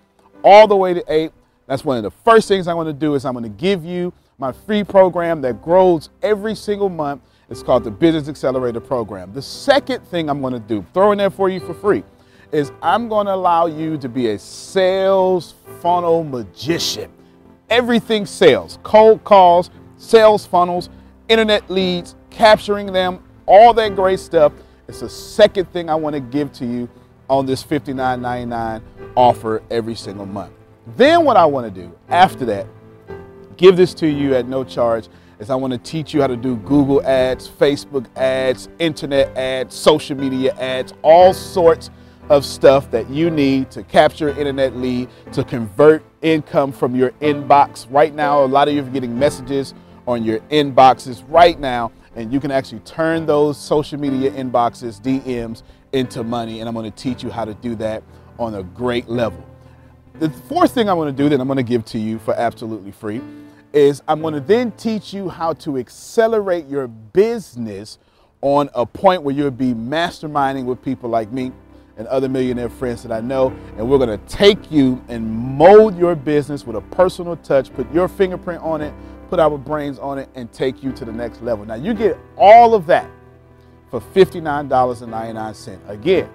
all 0.43 0.67
the 0.67 0.77
way 0.77 0.95
to 0.95 1.05
eight, 1.09 1.33
That's 1.67 1.85
one 1.85 1.97
of 1.97 2.03
the 2.03 2.11
first 2.11 2.49
things 2.49 2.69
I'm 2.69 2.77
going 2.77 2.87
to 2.87 2.93
do 2.93 3.15
is 3.15 3.25
I'm 3.25 3.33
going 3.33 3.45
to 3.45 3.49
give 3.49 3.85
you 3.85 4.13
my 4.39 4.53
free 4.53 4.85
program 4.85 5.41
that 5.43 5.63
grows 5.63 6.11
every 6.23 6.55
single 6.55 6.89
month. 6.89 7.23
It's 7.49 7.63
called 7.63 7.85
the 7.85 7.91
Business 7.91 8.29
Accelerator 8.29 8.81
Program. 8.81 9.33
The 9.33 9.43
second 9.43 10.05
thing 10.09 10.29
I'm 10.29 10.41
going 10.41 10.55
to 10.55 10.61
do, 10.61 10.85
throw 10.93 11.13
in 11.13 11.19
there 11.19 11.31
for 11.31 11.49
you 11.49 11.61
for 11.61 11.75
free, 11.75 12.03
is 12.51 12.73
I'm 12.83 13.09
going 13.09 13.27
to 13.27 13.35
allow 13.35 13.67
you 13.67 13.97
to 13.99 14.09
be 14.09 14.31
a 14.31 14.39
sales 14.39 15.55
funnel 15.81 16.25
magician. 16.25 17.11
Everything 17.73 18.27
sales, 18.27 18.79
cold 18.83 19.25
calls, 19.25 19.71
sales 19.97 20.45
funnels, 20.45 20.91
internet 21.31 21.71
leads, 21.71 22.17
capturing 22.29 22.93
them, 22.93 23.25
all 23.47 23.73
that 23.73 23.97
great 23.97 24.21
stuff. 24.21 24.53
It's 24.89 25.01
the 25.01 25.09
second 25.09 25.73
thing 25.73 25.89
I 25.89 25.95
want 25.95 26.13
to 26.13 26.21
give 26.21 26.53
to 26.53 26.67
you 26.67 26.87
on 27.31 27.47
this 27.47 27.65
$59.99 27.65 28.83
offer 29.17 29.63
every 29.71 29.95
single 29.95 30.27
month. 30.27 30.53
Then 30.99 31.25
what 31.25 31.39
I 31.39 31.47
want 31.47 31.75
to 31.75 31.81
do 31.81 31.91
after 32.11 32.45
that, 32.45 32.67
give 33.57 33.79
this 33.79 33.95
to 33.95 34.07
you 34.07 34.35
at 34.35 34.47
no 34.47 34.65
charge, 34.65 35.09
is 35.39 35.49
I 35.49 35.55
want 35.55 35.73
to 35.73 35.79
teach 35.79 36.13
you 36.13 36.21
how 36.21 36.27
to 36.27 36.37
do 36.37 36.57
Google 36.57 37.03
ads, 37.07 37.49
Facebook 37.49 38.05
ads, 38.17 38.69
internet 38.81 39.35
ads, 39.35 39.75
social 39.75 40.15
media 40.19 40.55
ads, 40.59 40.93
all 41.01 41.33
sorts 41.33 41.89
of 42.29 42.45
stuff 42.45 42.91
that 42.91 43.09
you 43.11 43.31
need 43.31 43.71
to 43.71 43.83
capture 43.83 44.31
internet 44.31 44.77
lead, 44.77 45.09
to 45.33 45.45
convert 45.45 46.05
income 46.23 46.73
from 46.73 46.95
your 46.95 47.11
inbox. 47.21 47.87
Right 47.91 48.15
now, 48.15 48.45
a 48.45 48.47
lot 48.47 48.69
of 48.69 48.75
you 48.75 48.83
are 48.83 48.91
getting 48.91 49.19
messages 49.19 49.75
on 50.07 50.25
your 50.25 50.39
inboxes 50.51 51.25
right 51.29 51.59
now, 51.59 51.93
and 52.15 52.33
you 52.33 52.41
can 52.41 52.51
actually 52.51 52.81
turn 52.81 53.27
those 53.27 53.59
social 53.59 53.99
media 53.99 54.31
inboxes, 54.31 55.01
DMs, 55.01 55.63
into 55.93 56.23
money. 56.23 56.61
And 56.61 56.69
I'm 56.69 56.75
going 56.75 56.91
to 56.91 56.97
teach 56.97 57.23
you 57.23 57.31
how 57.31 57.45
to 57.45 57.55
do 57.55 57.75
that 57.77 58.03
on 58.39 58.55
a 58.55 58.63
great 58.63 59.09
level. 59.09 59.45
The 60.19 60.31
fourth 60.31 60.73
thing 60.73 60.89
I'm 60.89 60.97
going 60.97 61.15
to 61.15 61.23
do 61.23 61.29
that 61.29 61.41
I'm 61.41 61.47
going 61.47 61.57
to 61.57 61.63
give 61.63 61.85
to 61.87 61.99
you 61.99 62.19
for 62.19 62.35
absolutely 62.35 62.93
free 62.93 63.21
is 63.73 64.03
I'm 64.07 64.21
going 64.21 64.35
to 64.35 64.41
then 64.41 64.71
teach 64.73 65.15
you 65.15 65.29
how 65.29 65.55
to 65.55 65.79
accelerate 65.79 66.67
your 66.67 66.87
business 66.87 67.99
on 68.43 68.69
a 68.75 68.85
point 68.85 69.23
where 69.23 69.35
you'll 69.35 69.51
be 69.51 69.73
masterminding 69.73 70.65
with 70.65 70.83
people 70.83 71.09
like 71.09 71.33
me 71.33 71.53
and 71.97 72.07
other 72.09 72.29
millionaire 72.29 72.69
friends 72.69 73.03
that 73.03 73.13
I 73.13 73.21
know. 73.21 73.49
And 73.77 73.89
we're 73.89 73.99
going 73.99 74.19
to 74.19 74.27
take 74.27 74.71
you 74.71 75.03
and 75.09 75.29
mold 75.31 75.97
your 75.99 76.15
business 76.15 76.67
with 76.67 76.77
a 76.77 76.81
personal 76.81 77.37
touch, 77.37 77.73
put 77.73 77.93
your 77.93 78.09
fingerprint 78.09 78.63
on 78.63 78.81
it, 78.81 78.95
put 79.29 79.39
our 79.41 79.59
brains 79.59 79.99
on 79.99 80.19
it, 80.19 80.29
and 80.35 80.51
take 80.53 80.83
you 80.83 80.93
to 80.93 81.05
the 81.05 81.13
next 81.13 81.43
level. 81.43 81.65
Now, 81.65 81.75
you 81.75 81.95
get 81.95 82.19
all 82.37 82.75
of 82.75 82.87
that 82.87 83.09
for 83.91 84.01
$59.99. 84.01 85.89
Again, 85.89 86.29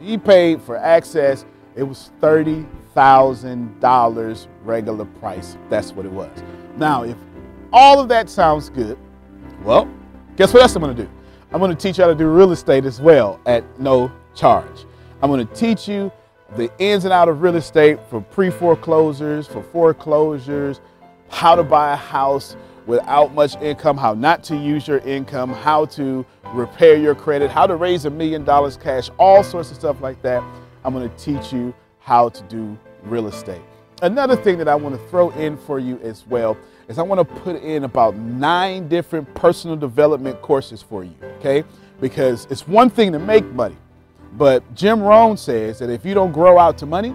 he 0.00 0.18
paid 0.18 0.62
for 0.62 0.76
access, 0.76 1.44
it 1.74 1.82
was 1.82 2.12
$30,000 2.20 4.46
regular 4.64 5.04
price. 5.04 5.56
That's 5.68 5.92
what 5.92 6.06
it 6.06 6.12
was. 6.12 6.30
Now, 6.76 7.02
if 7.04 7.16
all 7.72 7.98
of 8.00 8.08
that 8.08 8.30
sounds 8.30 8.70
good, 8.70 8.96
well, 9.62 9.88
guess 10.36 10.54
what 10.54 10.62
else 10.62 10.76
I'm 10.76 10.82
going 10.82 10.96
to 10.96 11.04
do? 11.04 11.10
I'm 11.52 11.60
going 11.60 11.70
to 11.70 11.76
teach 11.76 11.98
you 11.98 12.04
how 12.04 12.10
to 12.10 12.16
do 12.16 12.28
real 12.28 12.50
estate 12.52 12.84
as 12.84 13.00
well 13.00 13.40
at 13.46 13.64
no 13.78 14.10
charge. 14.36 14.84
I'm 15.22 15.30
going 15.30 15.46
to 15.46 15.54
teach 15.54 15.88
you 15.88 16.12
the 16.56 16.70
ins 16.78 17.04
and 17.04 17.12
out 17.12 17.28
of 17.28 17.42
real 17.42 17.56
estate 17.56 17.98
for 18.08 18.20
pre 18.20 18.50
foreclosures, 18.50 19.46
for 19.46 19.62
foreclosures, 19.62 20.80
how 21.28 21.56
to 21.56 21.64
buy 21.64 21.92
a 21.92 21.96
house 21.96 22.56
without 22.86 23.34
much 23.34 23.56
income, 23.56 23.96
how 23.96 24.14
not 24.14 24.44
to 24.44 24.56
use 24.56 24.86
your 24.86 24.98
income, 24.98 25.52
how 25.52 25.86
to 25.86 26.24
repair 26.52 26.96
your 26.96 27.14
credit, 27.14 27.50
how 27.50 27.66
to 27.66 27.74
raise 27.74 28.04
a 28.04 28.10
million 28.10 28.44
dollars 28.44 28.76
cash, 28.76 29.10
all 29.18 29.42
sorts 29.42 29.70
of 29.70 29.76
stuff 29.76 30.00
like 30.00 30.22
that. 30.22 30.42
I'm 30.84 30.94
going 30.94 31.08
to 31.08 31.16
teach 31.16 31.52
you 31.52 31.74
how 31.98 32.28
to 32.28 32.42
do 32.44 32.78
real 33.02 33.26
estate. 33.26 33.62
Another 34.02 34.36
thing 34.36 34.58
that 34.58 34.68
I 34.68 34.74
want 34.74 34.94
to 34.94 35.08
throw 35.08 35.30
in 35.30 35.56
for 35.56 35.80
you 35.80 35.98
as 36.02 36.26
well 36.26 36.56
is 36.86 36.98
I 36.98 37.02
want 37.02 37.18
to 37.18 37.34
put 37.40 37.56
in 37.56 37.84
about 37.84 38.14
nine 38.16 38.88
different 38.88 39.34
personal 39.34 39.74
development 39.76 40.40
courses 40.42 40.82
for 40.82 41.02
you, 41.02 41.14
okay? 41.38 41.64
Because 42.00 42.46
it's 42.50 42.68
one 42.68 42.90
thing 42.90 43.10
to 43.12 43.18
make 43.18 43.44
money, 43.46 43.76
but 44.36 44.74
Jim 44.74 45.02
Rohn 45.02 45.36
says 45.36 45.78
that 45.78 45.90
if 45.90 46.04
you 46.04 46.14
don't 46.14 46.32
grow 46.32 46.58
out 46.58 46.78
to 46.78 46.86
money, 46.86 47.14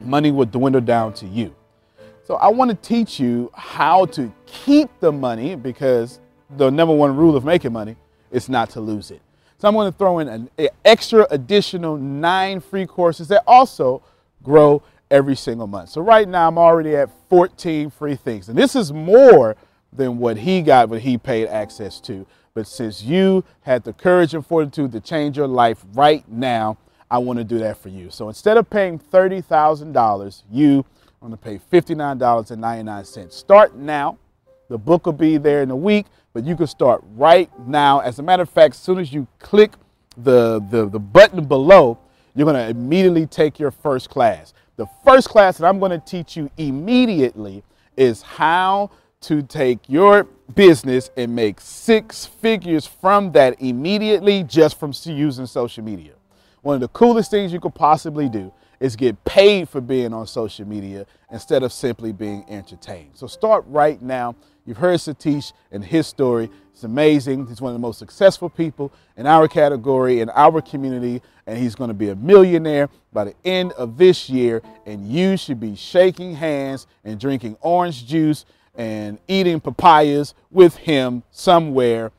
money 0.00 0.30
will 0.30 0.46
dwindle 0.46 0.80
down 0.80 1.12
to 1.14 1.26
you. 1.26 1.54
So 2.24 2.34
I 2.34 2.48
want 2.48 2.70
to 2.70 2.76
teach 2.76 3.20
you 3.20 3.50
how 3.54 4.06
to 4.06 4.32
keep 4.46 4.90
the 4.98 5.12
money 5.12 5.54
because 5.54 6.18
the 6.56 6.70
number 6.70 6.94
one 6.94 7.16
rule 7.16 7.36
of 7.36 7.44
making 7.44 7.72
money 7.72 7.96
is 8.32 8.48
not 8.48 8.70
to 8.70 8.80
lose 8.80 9.10
it. 9.12 9.22
So 9.58 9.68
I'm 9.68 9.74
going 9.74 9.90
to 9.90 9.96
throw 9.96 10.18
in 10.18 10.28
an 10.28 10.50
extra 10.84 11.26
additional 11.30 11.96
nine 11.96 12.60
free 12.60 12.86
courses 12.86 13.28
that 13.28 13.44
also 13.46 14.02
grow 14.42 14.82
every 15.10 15.36
single 15.36 15.66
month. 15.66 15.90
So 15.90 16.00
right 16.00 16.28
now 16.28 16.48
I'm 16.48 16.58
already 16.58 16.96
at 16.96 17.10
14 17.30 17.90
free 17.90 18.16
things. 18.16 18.48
And 18.48 18.58
this 18.58 18.74
is 18.74 18.92
more 18.92 19.56
than 19.92 20.18
what 20.18 20.36
he 20.36 20.62
got, 20.62 20.88
what 20.88 21.00
he 21.00 21.16
paid 21.16 21.46
access 21.46 22.00
to. 22.00 22.26
But 22.56 22.66
since 22.66 23.02
you 23.02 23.44
had 23.60 23.84
the 23.84 23.92
courage 23.92 24.32
and 24.32 24.44
fortitude 24.44 24.90
to 24.92 25.00
change 25.00 25.36
your 25.36 25.46
life 25.46 25.84
right 25.92 26.26
now, 26.26 26.78
I 27.10 27.18
want 27.18 27.38
to 27.38 27.44
do 27.44 27.58
that 27.58 27.76
for 27.76 27.90
you. 27.90 28.08
So 28.08 28.28
instead 28.28 28.56
of 28.56 28.70
paying 28.70 28.98
$30,000, 28.98 30.42
you 30.50 30.78
are 30.78 31.28
going 31.28 31.32
to 31.32 31.36
pay 31.36 31.60
$59.99. 31.70 33.30
Start 33.30 33.76
now. 33.76 34.16
The 34.70 34.78
book 34.78 35.04
will 35.04 35.12
be 35.12 35.36
there 35.36 35.62
in 35.62 35.70
a 35.70 35.76
week, 35.76 36.06
but 36.32 36.44
you 36.46 36.56
can 36.56 36.66
start 36.66 37.04
right 37.14 37.50
now. 37.68 38.00
As 38.00 38.20
a 38.20 38.22
matter 38.22 38.44
of 38.44 38.48
fact, 38.48 38.74
as 38.74 38.80
soon 38.80 39.00
as 39.00 39.12
you 39.12 39.26
click 39.38 39.72
the, 40.16 40.66
the, 40.70 40.88
the 40.88 40.98
button 40.98 41.44
below, 41.44 41.98
you're 42.34 42.50
going 42.50 42.56
to 42.56 42.70
immediately 42.70 43.26
take 43.26 43.58
your 43.58 43.70
first 43.70 44.08
class. 44.08 44.54
The 44.76 44.86
first 45.04 45.28
class 45.28 45.58
that 45.58 45.66
I'm 45.66 45.78
going 45.78 45.92
to 45.92 45.98
teach 45.98 46.38
you 46.38 46.50
immediately 46.56 47.62
is 47.98 48.22
how 48.22 48.92
to 49.26 49.42
take 49.42 49.80
your 49.88 50.24
business 50.54 51.10
and 51.16 51.34
make 51.34 51.60
six 51.60 52.26
figures 52.26 52.86
from 52.86 53.32
that 53.32 53.60
immediately 53.60 54.44
just 54.44 54.78
from 54.78 54.92
using 55.04 55.46
social 55.46 55.82
media. 55.82 56.12
One 56.62 56.76
of 56.76 56.80
the 56.80 56.88
coolest 56.88 57.32
things 57.32 57.52
you 57.52 57.58
could 57.58 57.74
possibly 57.74 58.28
do 58.28 58.52
is 58.78 58.94
get 58.94 59.24
paid 59.24 59.68
for 59.68 59.80
being 59.80 60.12
on 60.12 60.28
social 60.28 60.66
media 60.66 61.06
instead 61.32 61.64
of 61.64 61.72
simply 61.72 62.12
being 62.12 62.44
entertained. 62.48 63.10
So 63.14 63.26
start 63.26 63.64
right 63.66 64.00
now. 64.00 64.36
You've 64.64 64.76
heard 64.76 65.00
Sathish 65.00 65.52
and 65.72 65.84
his 65.84 66.06
story. 66.06 66.48
It's 66.72 66.84
amazing. 66.84 67.46
He's 67.46 67.60
one 67.60 67.70
of 67.70 67.74
the 67.74 67.84
most 67.84 67.98
successful 67.98 68.48
people 68.48 68.92
in 69.16 69.26
our 69.26 69.48
category, 69.48 70.20
in 70.20 70.30
our 70.30 70.60
community, 70.60 71.20
and 71.46 71.58
he's 71.58 71.74
going 71.74 71.88
to 71.88 71.94
be 71.94 72.10
a 72.10 72.16
millionaire 72.16 72.90
by 73.12 73.24
the 73.24 73.34
end 73.44 73.72
of 73.72 73.96
this 73.96 74.28
year. 74.28 74.62
And 74.84 75.08
you 75.08 75.36
should 75.36 75.58
be 75.58 75.74
shaking 75.74 76.34
hands 76.34 76.86
and 77.02 77.18
drinking 77.18 77.56
orange 77.60 78.06
juice 78.06 78.44
and 78.76 79.18
eating 79.28 79.60
papayas 79.60 80.34
with 80.50 80.76
him 80.76 81.22
somewhere. 81.30 82.12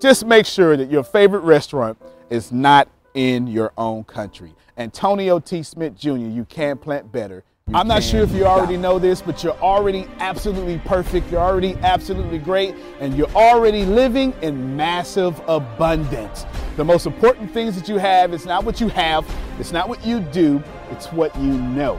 Just 0.00 0.26
make 0.26 0.46
sure 0.46 0.76
that 0.76 0.90
your 0.90 1.04
favorite 1.04 1.40
restaurant 1.40 1.98
is 2.30 2.52
not 2.52 2.88
in 3.14 3.46
your 3.46 3.72
own 3.78 4.04
country. 4.04 4.54
Antonio 4.76 5.38
T. 5.38 5.62
Smith 5.62 5.96
Jr., 5.96 6.16
you 6.16 6.44
can 6.44 6.76
plant 6.76 7.10
better. 7.12 7.44
You 7.66 7.76
I'm 7.76 7.88
not 7.88 8.02
sure 8.02 8.20
if 8.20 8.30
you 8.32 8.44
already 8.44 8.76
know 8.76 8.98
this, 8.98 9.22
but 9.22 9.42
you're 9.42 9.56
already 9.60 10.06
absolutely 10.18 10.78
perfect. 10.84 11.30
You're 11.30 11.40
already 11.40 11.76
absolutely 11.76 12.36
great, 12.36 12.74
and 13.00 13.16
you're 13.16 13.30
already 13.30 13.86
living 13.86 14.34
in 14.42 14.76
massive 14.76 15.40
abundance. 15.48 16.44
The 16.76 16.84
most 16.84 17.06
important 17.06 17.50
things 17.52 17.74
that 17.76 17.88
you 17.88 17.96
have 17.96 18.34
is 18.34 18.44
not 18.44 18.64
what 18.64 18.82
you 18.82 18.88
have, 18.88 19.26
it's 19.58 19.72
not 19.72 19.88
what 19.88 20.04
you 20.04 20.20
do, 20.20 20.62
it's 20.90 21.06
what 21.06 21.34
you 21.36 21.52
know. 21.52 21.98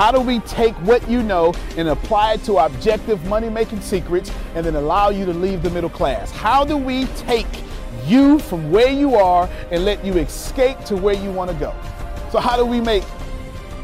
How 0.00 0.10
do 0.10 0.20
we 0.22 0.38
take 0.40 0.74
what 0.76 1.06
you 1.10 1.22
know 1.22 1.52
and 1.76 1.86
apply 1.90 2.32
it 2.32 2.44
to 2.44 2.56
objective 2.56 3.22
money 3.26 3.50
making 3.50 3.82
secrets 3.82 4.32
and 4.54 4.64
then 4.64 4.74
allow 4.74 5.10
you 5.10 5.26
to 5.26 5.32
leave 5.34 5.62
the 5.62 5.68
middle 5.68 5.90
class? 5.90 6.30
How 6.30 6.64
do 6.64 6.78
we 6.78 7.04
take 7.18 7.46
you 8.06 8.38
from 8.38 8.70
where 8.70 8.90
you 8.90 9.16
are 9.16 9.46
and 9.70 9.84
let 9.84 10.02
you 10.02 10.14
escape 10.14 10.82
to 10.86 10.96
where 10.96 11.12
you 11.12 11.30
want 11.30 11.50
to 11.50 11.56
go? 11.58 11.74
So, 12.32 12.38
how 12.40 12.56
do 12.56 12.64
we 12.64 12.80
make 12.80 13.04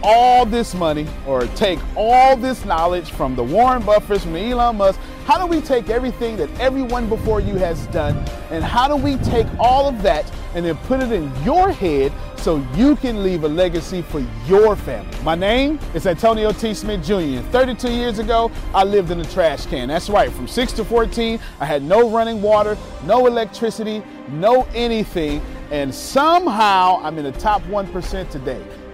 all 0.03 0.47
this 0.47 0.73
money 0.73 1.07
or 1.27 1.47
take 1.49 1.79
all 1.95 2.35
this 2.35 2.65
knowledge 2.65 3.11
from 3.11 3.37
the 3.37 3.45
Warren 3.45 3.83
Buffetts, 3.83 4.23
from 4.23 4.37
Elon 4.37 4.77
Musk? 4.79 4.99
How 5.27 5.37
do 5.37 5.45
we 5.45 5.61
take 5.61 5.91
everything 5.91 6.39
that 6.39 6.49
everyone 6.59 7.11
before 7.11 7.41
you 7.41 7.57
has 7.57 7.87
done 7.89 8.17
and 8.51 8.65
how 8.65 8.89
do 8.89 8.97
we 8.97 9.19
take 9.19 9.47
all 9.59 9.87
of 9.87 10.01
that 10.01 10.25
and 10.55 10.65
then 10.65 10.79
put 10.87 11.03
it 11.03 11.13
in 11.13 11.31
your 11.45 11.71
head 11.71 12.11
so 12.39 12.65
you 12.75 12.97
can 12.97 13.23
leave 13.23 13.45
a 13.45 13.49
legacy 13.49 14.03
for 14.03 14.21
your 14.47 14.77
family? 14.77 15.17
My 15.23 15.35
name 15.35 15.79
is 15.95 16.07
Antonio 16.07 16.53
T. 16.53 16.75
Smith 16.75 17.05
Jr. 17.05 17.41
32 17.51 17.91
years 17.91 18.19
ago, 18.19 18.51
I 18.75 18.85
lived 18.85 19.11
in 19.11 19.21
a 19.21 19.25
trash 19.25 19.67
can. 19.67 19.89
That's 19.89 20.09
right, 20.09 20.33
from 20.33 20.49
6 20.49 20.73
to 20.75 20.85
14, 20.85 21.41
I 21.61 21.65
had 21.65 21.83
no 21.83 22.11
running 22.11 22.43
water, 22.43 22.77
no 23.05 23.27
electricity, 23.27 24.03
no 24.29 24.67
anything, 24.75 25.43
and 25.71 25.95
somehow 25.95 27.01
I'm 27.03 27.19
in 27.19 27.25
the 27.25 27.33
top 27.33 27.63
1% 27.63 28.31
today. 28.31 28.63